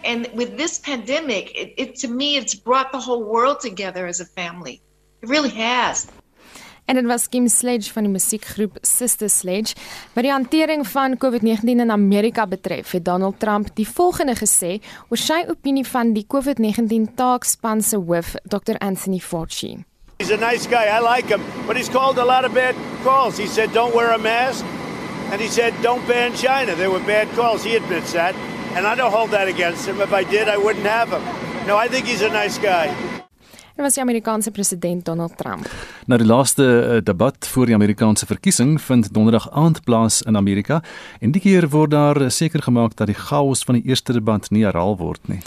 [0.04, 4.20] And with this pandemic, it, it to me, it's brought the whole world together as
[4.20, 4.82] a family.
[5.22, 6.10] It really has.
[6.84, 9.74] En dit was Kim Sledge van die musiekgroep Sister Sledge.
[10.12, 15.20] Wat die hantering van COVID-19 in Amerika betref, het Donald Trump die volgende gesê oor
[15.20, 18.76] sy opinie van die COVID-19 taakspan se hoof, Dr.
[18.78, 19.84] Anthony Fauci.
[20.18, 20.86] He's a nice guy.
[20.86, 21.40] I like him.
[21.66, 23.38] But he's called a lot of bad calls.
[23.38, 24.64] He said, don't wear a mask.
[25.32, 26.74] And he said, don't ban China.
[26.74, 27.64] There were bad calls.
[27.64, 28.34] He admits that.
[28.76, 30.00] And I don't hold that against him.
[30.00, 31.22] If I did, I wouldn't have him.
[31.66, 32.94] No, I think he's a nice guy.
[33.72, 35.68] Dit was die Amerikaanse president Donald Trump.
[36.06, 40.82] Nou die laaste uh, debat voor die Amerikaanse verkiesing vind donderdag aand plaas in Amerika
[41.20, 44.66] en die keer word daar seker gemaak dat die chaos van die eerste debat nie
[44.66, 45.38] herhaal word nie.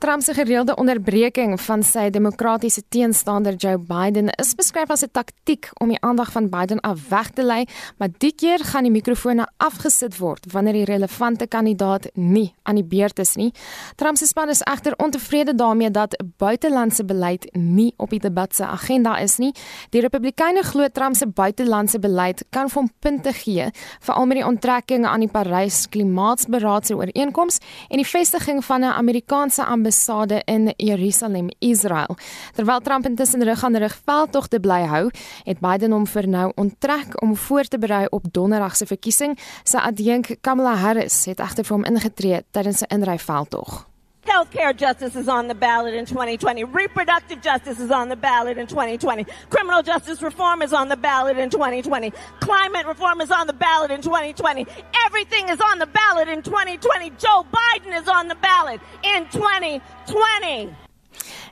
[0.00, 5.68] Trump se gereelde onderbreking van sy demokratiese teenstander Joe Biden is beskryf as 'n taktiek
[5.80, 7.66] om die aandag van Biden af weg te lei,
[7.98, 12.84] maar die keer gaan die mikrofone afgesit word wanneer die relevante kandidaat nie aan die
[12.84, 13.52] beurt is nie.
[13.96, 18.64] Trump se span is egter ontevrede daarmee dat buitelandse beleid nie op die debat se
[18.66, 19.52] agenda is nie.
[19.90, 25.06] Die Republikeine glo Trump se buitelandse beleid kan hom punte gee, veral met die onttrekking
[25.06, 31.48] aan die Parys Klimaatsberaad se ooreenkoms en die vestiging van 'n Amerikaanse ambassade in Jerusalem,
[31.58, 32.16] Israel.
[32.54, 35.10] Terwyl Trump intussen rug aan rug veldtog te bly hou,
[35.44, 39.38] het Biden hom vir nou onttrek om voor te berei op Donderdag se verkiesing.
[39.64, 43.93] Sy adjunk Kamala Harris het egter vir hom ingetree tydens 'n inryveldtog.
[44.26, 46.64] Healthcare justice is on the ballot in 2020.
[46.64, 49.24] Reproductive justice is on the ballot in 2020.
[49.50, 52.12] Criminal justice reform is on the ballot in 2020.
[52.40, 54.66] Climate reform is on the ballot in 2020.
[55.06, 57.10] Everything is on the ballot in 2020.
[57.10, 60.74] Joe Biden is on the ballot in 2020.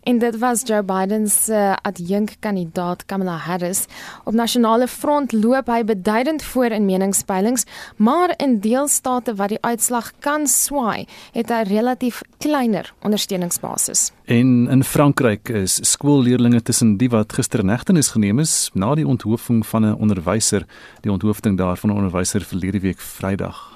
[0.02, 3.84] En dit was Joe Biden se uh, adjunkkandidaat Kamala Harris.
[4.24, 7.64] Op nasionale front loop hy beduidend voor in meningspeilings,
[7.96, 14.10] maar in deelstate waar die uitslag kan swaai, het hy relatief kleiner ondersteuningsbasis.
[14.24, 19.06] En in Frankryk is skoolleerdlinge tussen die wat gister in hegtenis geneem is na die
[19.06, 20.66] onthooffing van 'n onderwyser,
[21.00, 23.71] die onthoofing daarvan 'n onderwyser verlede week Vrydag.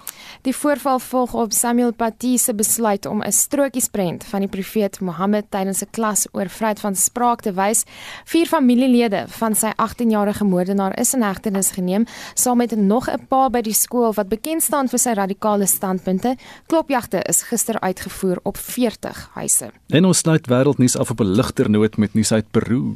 [0.47, 5.45] Die voorval volg op Samuel Paty se besluit om 'n strokiesprent van die profeet Mohammed
[5.51, 7.85] tydens 'n klas oor vryheid van spraak te wys.
[8.25, 13.49] Vier familielede van sy 18-jarige moordenaar is in hegtenis geneem, saam met nog 'n pa
[13.51, 16.37] by die skool wat bekend staan vir sy radikale standpunte.
[16.67, 19.71] Klopjagte is gister uitgevoer op 40 huise.
[19.89, 22.95] En ons sluit wêreldnuus af op 'n ligter noot met nuus uit Peru.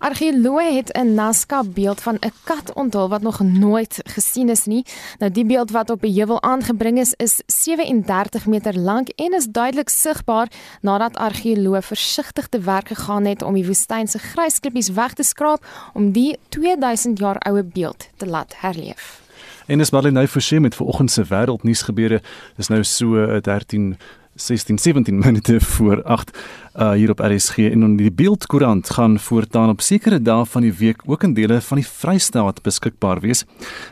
[0.00, 4.84] Argeoloë het 'n Nazca beeld van 'n kat onthul wat nog nooit gesien is nie.
[5.18, 9.46] Nou die beeld wat op 'n heuwel aangebring is, is 37 meter lank en is
[9.46, 10.48] duidelik sigbaar
[10.80, 15.66] nadat argeoloë versigtig te werk gegaan het om die woestyn se grysklippies weg te skraap
[15.94, 19.20] om die 2000 jaar oue beeld te laat herleef.
[19.66, 22.22] En is Marlene Forsie met vanoggend se wêreldnuus gebeure.
[22.56, 23.98] Dis nou so 13
[24.40, 26.38] 16 17 minute voor 8
[26.76, 30.72] uh, hier op RSG en in die beeldkoerant gaan voortaan op sekere dae van die
[30.72, 33.44] week ook in dele van die Vrystaat beskikbaar wees.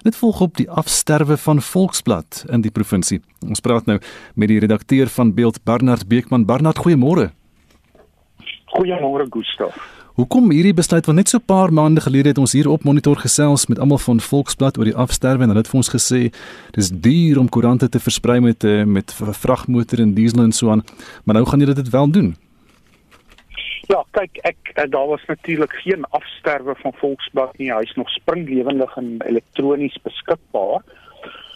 [0.02, 3.20] Dit volg op die afsterwe van Volksblad in die provinsie.
[3.46, 3.98] Ons praat nou
[4.34, 6.44] met die redakteur van Beeld Bernard Beekman.
[6.44, 7.30] Bernard, goeiemôre.
[8.74, 9.76] Goeiemôre Gustaf.
[10.18, 13.16] Hoekom hierdie besluit van net so 'n paar maande gelede het ons hier op monitor
[13.16, 16.35] gesels met almal van Volksblad oor die afsterwe en hulle het vir ons gesê
[16.74, 20.83] dis duur om koerante te versprei met eh, met vragmotor en diesel en so aan,
[21.24, 22.37] maar nou gaan julle dit wel doen.
[23.87, 27.72] Ja, kyk, ek eh, daar was natuurlik geen afsterwe van Volksblad nie.
[27.72, 30.83] Hy's nog springlewendig en elektronies beskikbaar.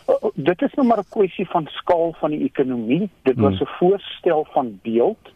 [0.09, 3.11] Uh, dit is nou maar 'n kwessie van skaal van die ekonomie.
[3.23, 3.67] Dit was hmm.
[3.67, 5.33] 'n voorstel van beeld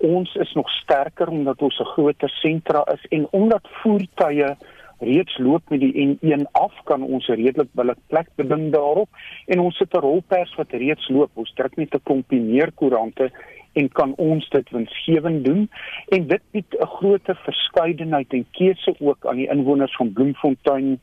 [0.00, 4.56] Ons is nog sterker omdat ons 'n groter sentra is en omdat voertuie
[4.98, 9.08] reeds loop met die N1 af kan ons redelik billik plek beding daarop
[9.46, 11.30] en ons het 'n rolpers wat reeds loop.
[11.34, 13.30] Ons druk net 'n klompie meer koerante
[13.72, 15.70] en kan ons dit winsgewend doen
[16.08, 21.00] en dit bied 'n groter verskeidenheid en keuse ook aan die inwoners van Bloemfontein.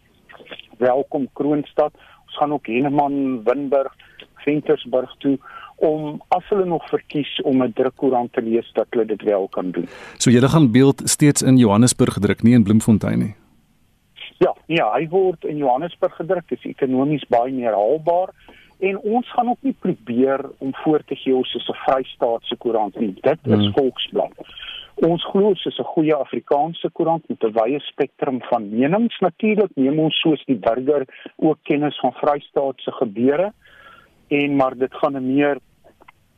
[0.78, 1.94] Welkom Kroonstad.
[2.26, 3.96] Ons gaan ook Henneman, Winburg,
[4.36, 5.38] Ventersburg toe
[5.78, 9.72] om as hulle nog verkies om 'n drukkoerant te lees dat hulle dit wel kan
[9.72, 9.88] doen.
[10.18, 13.36] So julle gaan beeld steeds in Johannesburg gedruk, nie in Bloemfontein nie.
[14.38, 16.48] Ja, nee, hy word in Johannesburg gedruk.
[16.48, 18.34] Dit is ekonomies baie meer haalbaar
[18.80, 23.00] en ons gaan ook nie probeer om voor te gee ons is 'n vrystaatse koerant
[23.00, 23.13] nie.
[23.22, 23.74] Dit is hmm.
[23.74, 24.34] Volksblad.
[24.96, 29.20] Ons glo dit is 'n goeie Afrikaanse koerant met 'n wye spektrum van menings.
[29.20, 33.54] Natuurlik neem ons soos die burger ook kennis van vrystaatse gebeure
[34.28, 35.58] en maar dit gaan 'n meer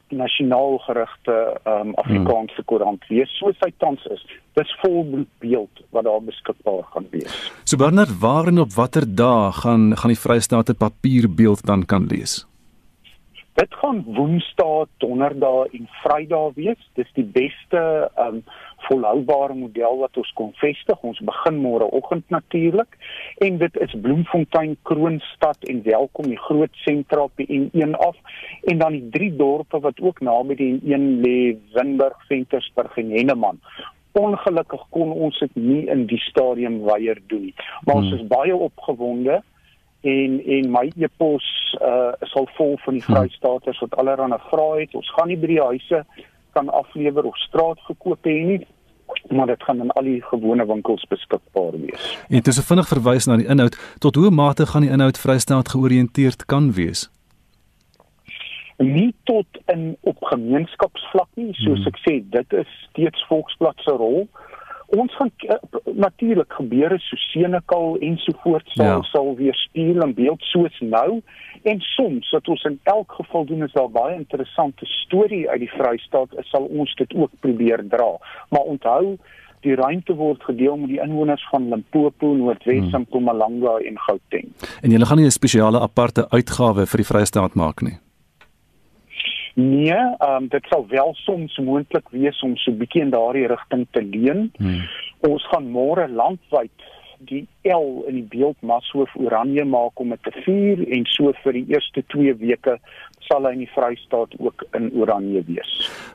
[0.10, 1.36] nasionaal gerigte
[1.68, 4.22] um, Afrikaanse koerant wees soos hy tans is.
[4.58, 7.52] Dis volbloed beeld wat daar beskikbaar gaan wees.
[7.64, 12.06] So Bernard, waar en op watter dae gaan gaan die Vrystaat 'n papierbeeld dan kan
[12.06, 12.46] lees?
[13.54, 16.90] Dit gaan Woensdae, Donderdae en Vrydae wees.
[16.94, 18.44] Dis die beste um
[18.88, 21.04] volhoubare model wat ons kon vestig.
[21.06, 22.98] Ons begin môreoggend natuurlik
[23.46, 28.18] en dit is Bloemfontein, Kroonstad en Welkom die groot sentra op die N1 af
[28.72, 31.38] en dan die drie dorpe wat ook naby die N1 lê,
[31.76, 33.62] Winburg, Ventersburg en Henneman.
[34.18, 37.56] Ongelukkig kon ons dit nie in die stadium weier doen nie.
[37.86, 38.04] Maar hmm.
[38.04, 39.42] ons is baie opgewonde
[40.02, 41.46] en en my e-pos
[41.84, 44.96] uh sal vol van die vrystaaters wat allerhande vra het.
[44.96, 46.04] Ons gaan nie by die huise
[46.60, 48.62] kan aflewer of straatverkoop hê nie
[49.30, 52.04] maar dit gaan in al die gewone winkels beskikbaar wees.
[52.30, 53.76] En dis 'n vinnig verwys na die inhoud.
[54.00, 57.10] Tot hoe mate gaan die inhoud vrystaat georiënteerd kan wees?
[58.78, 61.88] Nie tot in op gemeenskapsvlak nie, soos hmm.
[61.92, 64.30] ek sê, dit is steeds Volksblad se rol
[64.90, 65.56] ons gaan uh,
[65.94, 69.02] natuurlik gebeure so Senekal en so voort sal ja.
[69.12, 71.22] sal weer speel in beeld soos nou
[71.64, 75.72] en soms wat ons in elk geval doen is daar baie interessante storie uit die
[75.72, 78.18] Vrystaat sal ons dit ook probeer dra
[78.50, 79.18] maar onthou
[79.62, 83.02] die ruimte word gedeel met die inwoners van Limpopo, Noordwes, hmm.
[83.02, 84.54] Mpumalanga en Gauteng.
[84.82, 87.98] En julle gaan nie 'n spesiale aparte uitgawe vir die Vrystaat maak nie.
[89.56, 93.48] Nee, ehm um, dit sal wel soms moontlik wees om so 'n bietjie in daardie
[93.48, 94.52] rigting te leen.
[94.58, 94.82] Hmm.
[95.20, 96.72] Ons gaan môre landwyd
[97.28, 101.58] die L in die beeld Masoof Oranje maak om dit te vier en so vir
[101.60, 102.78] die eerste 2 weke
[103.28, 105.74] sal hy in die Vrystaat ook in Oranje wees.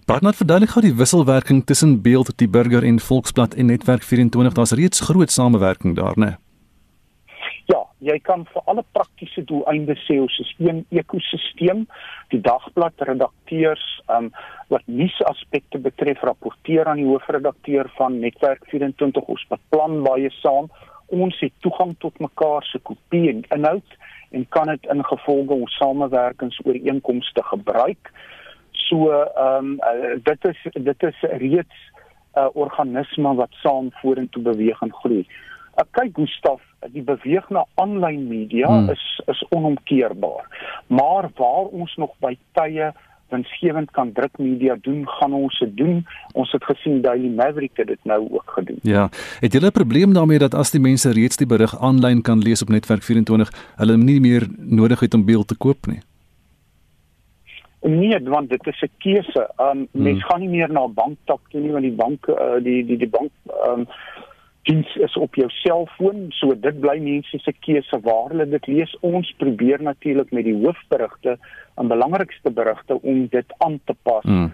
[0.09, 4.57] Barnard verduidelik gou die wisselwerking tussen Beeld die Burger en Volksblad en Netwerk 24.
[4.57, 6.35] Daar's reeds groot samewerking daar, né?
[6.35, 6.41] Nee?
[7.73, 11.87] Ja, jy kan vir alle praktiese doeleindes sê ons is een ekosisteem.
[12.33, 14.31] Die dagblad redakteurs um
[14.73, 20.69] wat nuusaspekte betref rapporteer aan die hoofredakteur van Netwerk 24 ons beplan baie saam.
[21.15, 23.97] Ons het toegang tot mekaar se kopie en inhoud
[24.35, 28.11] en kan dit ingevolge ons samewerkingsooreenkomste gebruik.
[28.89, 31.81] So um uh, dit is dit is reeds
[32.35, 35.27] 'n uh, organisme wat saam vorentoe beweeg en groei.
[35.75, 36.63] Ek kyk Gustaf,
[36.95, 38.91] die beweeg na aanlyn media hmm.
[38.91, 40.47] is is onomkeerbaar.
[40.87, 42.93] Maar waar ons nog by tye
[43.29, 46.07] winsgewend kan druk media doen, gaan ons dit doen.
[46.33, 48.79] Ons het gesien Daily Maverick het dit nou ook gedoen.
[48.83, 49.09] Ja,
[49.41, 52.63] het jy 'n probleem daarmee dat as die mense reeds die berig aanlyn kan lees
[52.63, 56.01] op Netwerk 24, hulle nie meer nodig het om beeld te koop nie?
[57.87, 59.51] Nee, want dit is 'n keuse.
[59.57, 60.03] Um hmm.
[60.03, 62.97] mens gaan nie meer na 'n banktak toe nie want die bank uh, die die
[62.97, 63.31] die bank
[63.69, 63.87] um
[64.65, 68.97] diens is op jou selfoon, so dit bly mense se keuse waar hulle dit lees.
[69.05, 71.37] Ons probeer natuurlik met die hoofberigte
[71.81, 74.51] en belangrikste berigte om dit aan te pas mm.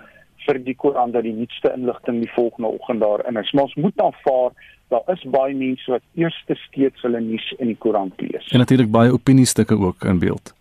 [0.46, 3.52] vir die koerant dat die nuutste inligting die volgende oggend daarin is.
[3.52, 4.54] Maar ons moet aanvaar
[4.90, 8.48] daar is baie mense wat eers steeds hulle nuus in die koerant lees.
[8.50, 10.54] En natuurlik baie opiniestukke ook in beeld.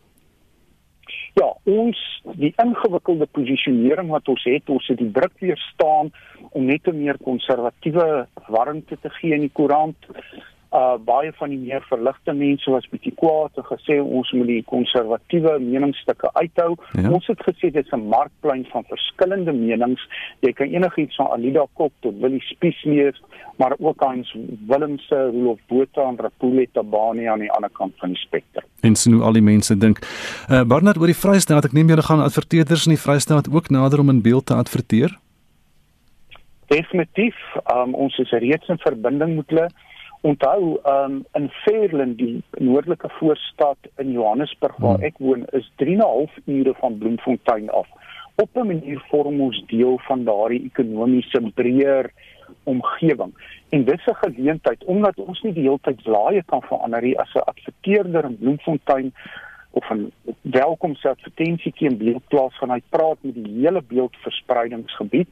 [1.38, 2.00] Ja, ons
[2.42, 6.12] die ingewikkelde posisionering wat ons het, ons het die druk weer staan
[6.52, 9.98] om net 'n meer konservatiewe warmte te gee in die koerant
[10.71, 14.63] uh baie van die meer verligte mense was bietjie kwaad en gesê ons moet die
[14.69, 16.75] konservatiewe meningsstukke uithou.
[16.93, 17.10] Ja.
[17.10, 20.01] Ons het gesê dit is 'n markplein van verskillende menings.
[20.41, 23.21] Jy kan enigiets van Alida Kok tot Willie Spies lees,
[23.58, 24.36] maar ook Hans
[24.67, 28.67] Willemse, Rolof Botha en Rapule Tabane aan die ander kant van die spektrum.
[28.82, 29.97] En sien hoe al die mense dink.
[30.49, 33.99] Uh Barnard oor die Vrystaat, ek neem julle gaan adverteerders in die Vrystaat ook nader
[33.99, 35.17] om in beeld te adverteer.
[36.67, 37.36] Definitief,
[37.73, 39.69] um, ons is reeds in verbinding met hulle
[40.21, 45.03] Onthou, um in Fairland, die noordelike voorstad in Johannesburg waar hmm.
[45.03, 47.88] ek woon, is 3 en 'n half ure van Bloemfontein af.
[48.41, 52.12] op 'n manier vorm ons deel van daardie ekonomiese breër
[52.63, 53.34] omgewing.
[53.69, 57.34] En dis 'n geleentheid omdat ons nie die hele tyd blaaie kan verander nie as
[57.34, 59.13] 'n adverteerder in Bloemfontein
[59.71, 65.27] of 'n welkomsadvertensietjie in beeldplaas van hy praat met die hele beeldverspreidingsgebied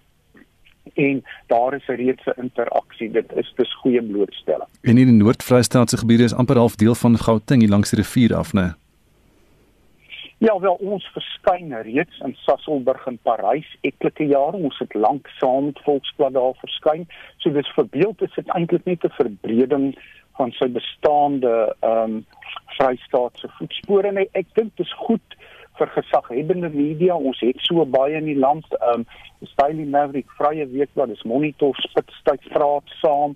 [0.94, 3.12] en daar is reeds 'n interaksie.
[3.12, 4.70] Dit is dis goeie blootstelling.
[4.82, 8.36] En in die Noord-Vrystaatse gebiede is amper half deel van Gauteng hier langs die rivier
[8.36, 8.76] af, né?
[10.40, 14.58] Ja, wel ons verskyn reeds in Sasselburg in Parys etlike jare.
[14.58, 17.08] Ons het lank saam met Volksblad daar verskyn.
[17.38, 19.98] So dis verbeeld is dit eintlik net 'n verbreding
[20.38, 22.26] van sy bestaande ehm um,
[22.78, 25.38] Vrystaatse voetspore en ek, ek dink dit is goed
[25.78, 27.16] vir gesaghebende media.
[27.16, 28.66] Ons het so baie in die land.
[28.80, 29.06] Ehm um,
[29.54, 33.36] Stylie Maverick Vrye Weekblad, dis Monitor Spitstyd praat saam.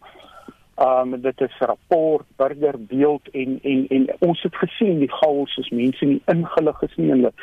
[0.81, 5.57] Ehm um, dit is rapport, burger beeld en en en ons het gesien die chaos
[5.57, 7.33] is mense nie ingelig is nie hulle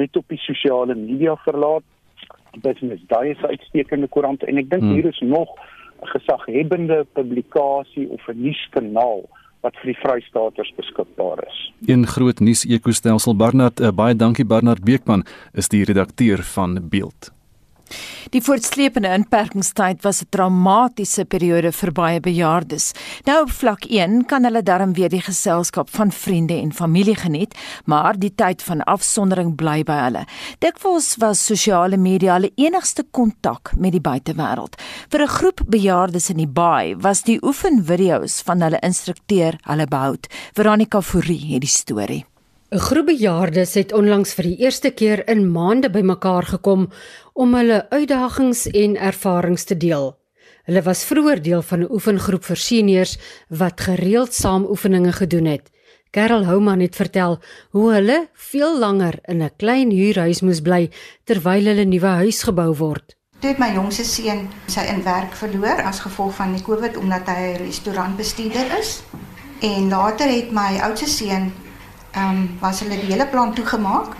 [0.00, 1.84] net op die sosiale media verlaat.
[2.62, 4.94] Business Day is 'n uitstekende koerant en ek dink hmm.
[4.94, 5.50] hier is nog
[6.02, 9.28] 'n gesaghebende publikasie of 'n nuuskanaal
[9.66, 11.62] wat vir die Vrystaaters beskikbaar is.
[11.90, 17.35] Een groot nuus ekostelsel Barnard, uh, baie dankie Barnard Beekman is die redakteur van Beeld.
[18.30, 22.92] Die voortsleepende inperkingstyd was 'n traumatiese periode vir baie bejaardes.
[23.24, 27.54] Nou op vlak 1 kan hulle darm weer die geselskap van vriende en familie geniet,
[27.84, 30.24] maar die tyd van afsondering bly by hulle.
[30.58, 34.82] Dikwels was sosiale media hulle enigste kontak met die buitewêreld.
[35.08, 40.16] Vir 'n groep bejaardes in die baai was die oefenvideo's van hulle instrukteur hulle behou.
[40.54, 42.24] Veronica Fourie het die storie.
[42.74, 46.88] 'n Groep bejaardes het onlangs vir die eerste keer in maande bymekaar gekom
[47.32, 50.16] om hulle uitdagings en ervarings te deel.
[50.66, 55.70] Hulle was vroeër deel van 'n oefengroep vir seniors wat gereeld saam oefeninge gedoen het.
[56.10, 57.38] Karel Houman het vertel
[57.70, 60.90] hoe hulle veel langer in 'n klein huurhuis moes bly
[61.24, 63.16] terwyl hulle nuwe huis gebou word.
[63.38, 67.26] Toe het my jongste seun sy in werk verloor as gevolg van die COVID omdat
[67.26, 69.02] hy 'n restaurantbestuurder is.
[69.60, 71.52] En later het my oudste seun
[72.16, 74.14] ehm um, was hulle die hele plan toegemaak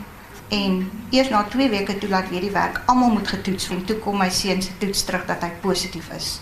[0.48, 3.96] en eers na 2 weke toe laat weer die werk almal moet getoets en toe
[3.96, 6.40] kom my seun se toets terug dat hy positief is.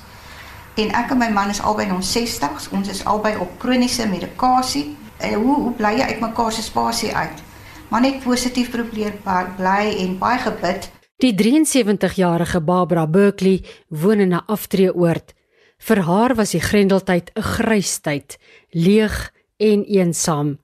[0.75, 4.09] En ek en my man is albei in ons 60s, ons is albei op kroniese
[4.11, 4.97] medikasie.
[5.23, 7.43] En hoe hoe bly jy uitmekaar se spasie uit?
[7.89, 9.15] Maar net positief probeer
[9.57, 10.91] bly en baie gebid.
[11.23, 15.35] Die 73-jarige Barbara Berkeley woon in 'n aftreeoord.
[15.79, 18.39] Vir haar was die Grendeltyd 'n grys tyd,
[18.71, 20.59] leeg en eensaam.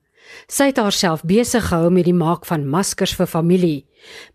[0.47, 3.85] Sy het haarself besig gehou met die maak van maskers vir familie,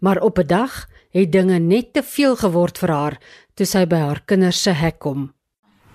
[0.01, 3.19] maar op 'n dag het dinge net te veel geword vir haar
[3.55, 5.33] toe sy by haar kinders se hek kom.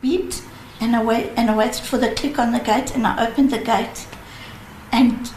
[0.02, 0.42] Beat
[0.80, 3.52] and I wait and I waited for the click on the gate and I opened
[3.52, 4.08] the gate
[4.92, 5.32] and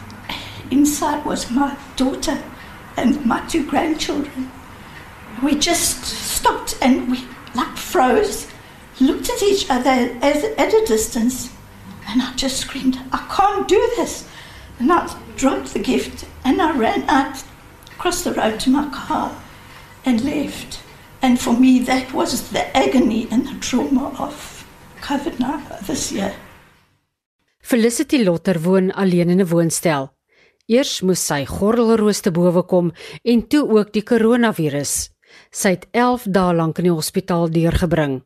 [0.71, 2.37] inside was my daughter
[2.97, 4.49] and my two grandchildren.
[5.43, 7.19] We just stopped and we
[7.53, 8.47] like froze,
[8.99, 11.49] looked at each other as at a distance
[12.07, 14.27] and I just screamed, I can't do this.
[14.79, 15.07] And I
[15.37, 17.43] dropped the gift and I ran out
[17.91, 19.31] across the road to my car
[20.05, 20.81] and left.
[21.21, 24.65] And for me, that was the agony and the trauma of
[25.01, 26.33] COVID now this year.
[27.61, 30.13] Felicity Lotter woon alleen in 'n woonstel.
[30.67, 32.91] Eers moes sy gordelroos te bowe kom
[33.23, 35.09] en toe ook die koronavirus.
[35.51, 38.23] Sy het 11 dae lank in die hospitaal deurgebring.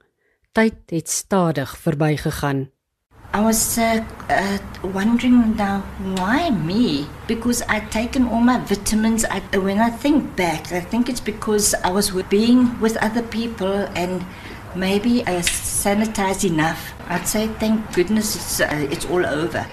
[0.52, 2.70] Tyd het stadig verbygegaan.
[3.32, 5.82] I was uh, uh, wondering now
[6.18, 7.08] why me?
[7.28, 9.24] Because I'd taken all my vitamins.
[9.24, 13.88] I, when I think back, I think it's because I was being with other people
[13.94, 14.26] and
[14.76, 16.94] maybe I sanitized enough.
[17.08, 19.66] I'd say thank goodness it's, uh, it's all over.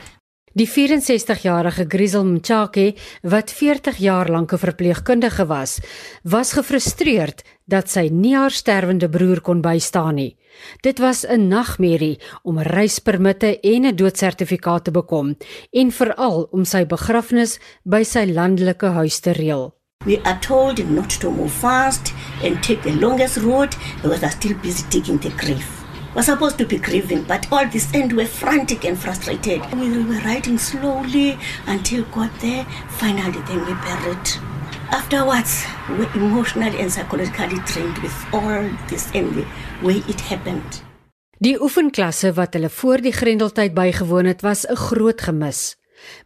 [0.56, 5.80] Die 64-jarige Grizel Mchake, wat 40 jaar lank 'n verpleegkundige was,
[6.22, 10.36] was gefrustreerd dat sy nie haar sterwende broer kon bystaan nie.
[10.82, 15.36] Dit was 'n nagmerrie om reispermitte en 'n doodsertifikaat te bekom
[15.72, 19.74] en veral om sy begrafnis by sy landelike huis te reël.
[20.04, 22.12] We are told not to move fast
[22.44, 25.66] and take the longest route because they are still busy digging the grave.
[26.14, 29.60] We're supposed to be grieving, but all this end we're frantic and frustrated.
[29.74, 31.36] We were riding slowly
[31.66, 32.64] until got there.
[32.88, 34.30] Finally, then we buried.
[34.90, 35.66] Afterwards,
[35.98, 39.44] we emotionally and psychologically drained with all this and the
[39.82, 40.82] way it happened.
[41.38, 45.76] Die oefenklasse wat hulle voor die Grendeltyd bygewoon het, was 'n groot gemis.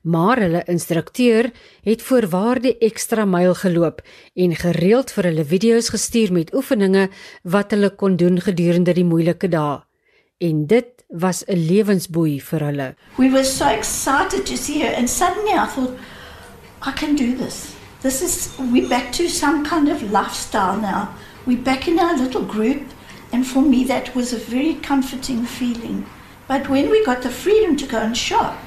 [0.02, 1.50] Maar hulle instrukteur
[1.82, 4.02] het voorwaarde ekstra myl geloop
[4.34, 7.08] en gereeld vir hulle video's gestuur met oefeninge
[7.42, 9.80] wat hulle kon doen gedurende die moeilike dae.
[10.38, 12.94] En dit was 'n lewensboei vir hulle.
[13.16, 15.98] We were so excited to see her and suddenly I thought
[16.86, 17.79] I can do this.
[18.02, 21.14] This is we're back to some kind of lifestyle now.
[21.46, 22.82] We're back in our little group,
[23.32, 26.06] and for me that was a very comforting feeling.
[26.48, 28.58] But when we got the freedom to go and shop,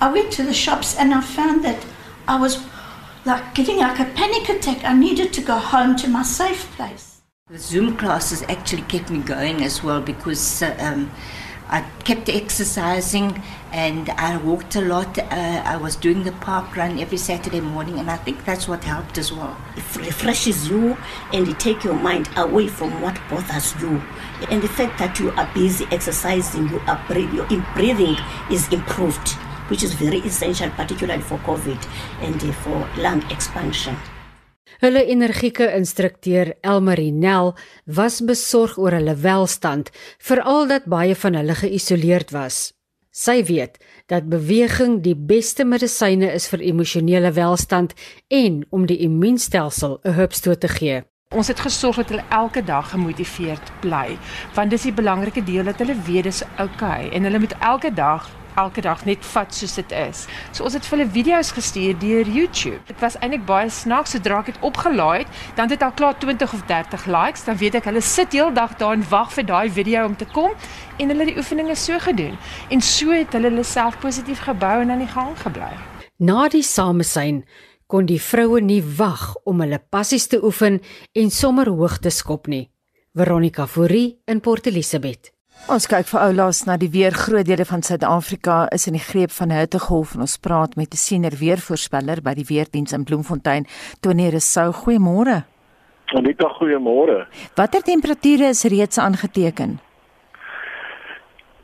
[0.00, 1.84] I went to the shops and I found that
[2.28, 2.64] I was
[3.24, 4.84] like getting like a panic attack.
[4.84, 7.22] I needed to go home to my safe place.
[7.48, 11.10] The Zoom classes actually kept me going as well because uh, um,
[11.68, 13.42] I kept exercising
[13.72, 15.18] and I walked a lot.
[15.18, 18.84] Uh, I was doing the park run every Saturday morning, and I think that's what
[18.84, 19.56] helped as well.
[19.76, 20.96] It refreshes you
[21.32, 24.00] and it takes your mind away from what bothers you.
[24.50, 28.16] And the fact that you are busy exercising, you are breathing, your breathing
[28.50, 29.28] is improved,
[29.68, 31.82] which is very essential, particularly for COVID
[32.20, 33.96] and uh, for lung expansion.
[34.82, 37.54] Hulle energieke instrukteur Elmarie Nel
[37.86, 42.72] was besorg oor hulle welstand, veral dat baie van hulle geïsoleerd was.
[43.14, 43.78] Sy weet
[44.10, 47.94] dat beweging die beste medisyne is vir emosionele welstand
[48.28, 51.04] en om die immuunstelsel 'n hupstoot te gee.
[51.30, 54.18] Ons het gesorg dat hulle elke dag gemotiveerd bly,
[54.54, 57.94] want dis die belangrike deel dat hulle weet dis oukei okay, en hulle moet elke
[57.94, 58.30] dag
[58.60, 60.24] elke dag net vat soos dit is.
[60.52, 62.80] So ons het vir hulle video's gestuur deur YouTube.
[62.88, 66.18] Dit was eintlik baie snaaks sodra ek dit opgelaai het, dan het dit al klaar
[66.18, 69.70] 20 of 30 likes, dan weet ek hulle sit heeldag daar en wag vir daai
[69.70, 70.54] video om te kom
[70.98, 72.38] en hulle het die oefeninge so gedoen
[72.70, 75.72] en so het hulle hulle self positief gebou en aan die gang gebly.
[76.18, 77.42] Na die samesyn
[77.90, 80.80] kon die vroue nie wag om hulle passies te oefen
[81.12, 82.68] en sommer hoog te skop nie.
[83.14, 85.33] Veronica Fourie in Port Elizabeth.
[85.64, 89.32] Ons kyk vir oulaas na die weer groot dele van Suid-Afrika is in die greep
[89.32, 93.66] van 'n hittegolf en ons praat met 'n senior weervoorspeller by die weerdiens in Bloemfontein,
[94.00, 94.72] Tony Resou.
[94.72, 95.44] Goeiemôre.
[96.14, 97.26] Anita, goeiemôre.
[97.56, 99.80] Watter temperature is reeds aangeteken?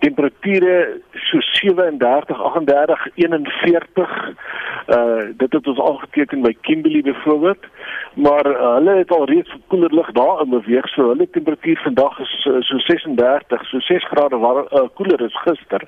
[0.00, 4.34] Temperature so 37, 38, 41.
[4.88, 7.64] Uh dit het ons aangeteken by Kimberley byvoorbeeld
[8.14, 12.18] maar uh, hulle het al reeds koeler lug daar in beweeg so hulle temperatuur vandag
[12.18, 15.82] is uh, so 36 so 6 grade warm uh, koeler as gister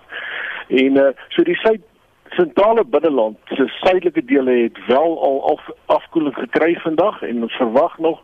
[0.69, 1.81] en uh, so die suid
[2.29, 7.99] sentrale binneland se suidelike dele het wel al af, afkoeling gekry vandag en ons verwag
[7.99, 8.23] nog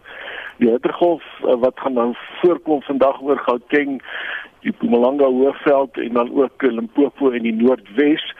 [0.57, 4.03] die hittegolf uh, wat gaan nou voorkom vandag oor Gauteng
[4.61, 8.35] die Mpumalanga Hoëveld en dan ook Limpopo in die Noordwes.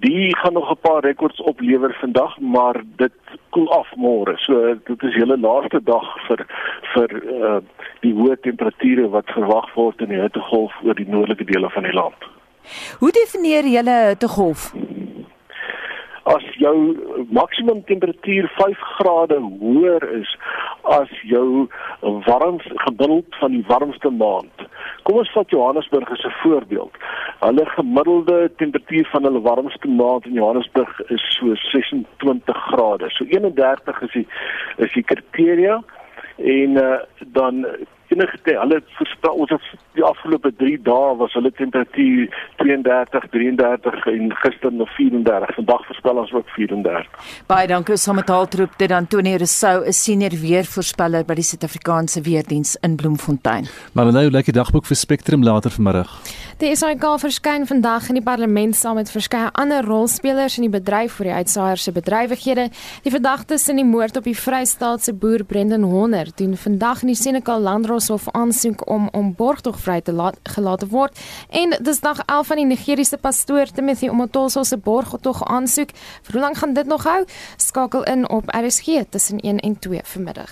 [0.00, 3.12] Die gaan nog 'n paar rekords oplewer vandag, maar dit
[3.50, 4.36] koel af môre.
[4.36, 6.46] So dit is hele laaste dag vir
[6.94, 7.10] vir
[7.40, 7.60] uh
[8.00, 11.92] die hoë temperature wat verwag word in die hittegolf oor die noordelike dele van die
[11.92, 12.20] land.
[12.98, 14.72] Hoe definieer jy 'n hittegolf?
[16.22, 16.76] as jou
[17.30, 20.36] maksimum temperatuur 5 grade hoër is
[20.82, 21.68] as jou
[22.00, 24.61] warmste gemiddeld van die warmste maand.
[25.02, 26.94] Kom ons vat Johannesburg as 'n voorbeeld.
[27.40, 33.10] Hulle gemiddelde temperatuur van hulle warmste maand in Johannesburg is so 26 grade.
[33.10, 34.26] So 31 is die
[34.76, 35.82] is die kriteria
[36.36, 37.66] en uh, dan
[38.12, 42.28] enige hulle voorspel ons het die afgelope 3 dae was hulle temperatuur
[42.62, 45.54] 32, 33 en gister nog 34.
[45.54, 47.30] Vandag voorspel ons ook 34.
[47.50, 53.66] Baie dankie Sametaaltroep dit Antonie Rousseau, 'n senior weervoorspeller by die Suid-Afrikaanse Weerdiens in Bloemfontein.
[53.92, 56.10] Maar nou lekker dagboek vir Spectrum later vanmiddag.
[56.58, 61.12] Die SAK verskyn vandag in die parlement saam met verskeie ander rolspelers in die bedryf
[61.12, 62.70] vir die uitsaaiers se bedrywighede.
[63.02, 67.16] Die verdagtes in die moord op die Vrystaatse boer Brendan Honor doen vandag in die
[67.16, 71.18] Senekal Landdroshof aansoek om om borgtog vry te laat gelaat word.
[71.50, 75.90] En dis dag 11 van die Nigeriese pastoor Timothy Omotoso se borgtog aansoek.
[76.22, 77.24] Vir hoe lank gaan dit nog hou?
[77.56, 80.50] Skakel in op RSG tussen 1 en 2 vanmiddag.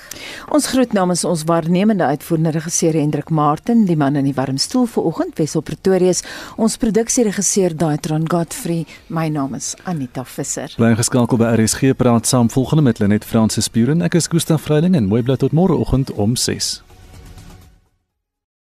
[0.48, 4.86] Ons groet namens ons waarnemende uitvoerende regisseur Hendrik Martin, die man in die warm stoel
[4.86, 6.22] vanoggend Wesop Pretorius,
[6.57, 8.86] ons produksieregisseur Daitron Godfrey.
[9.07, 10.74] My naam is Anita Visser.
[10.76, 14.03] Bly geskakel by RSG praat saam volgende met Lenet Fransis Puren.
[14.03, 16.89] Ek is Gustaf Vreiling en mooi bly tot môreoggend om 6.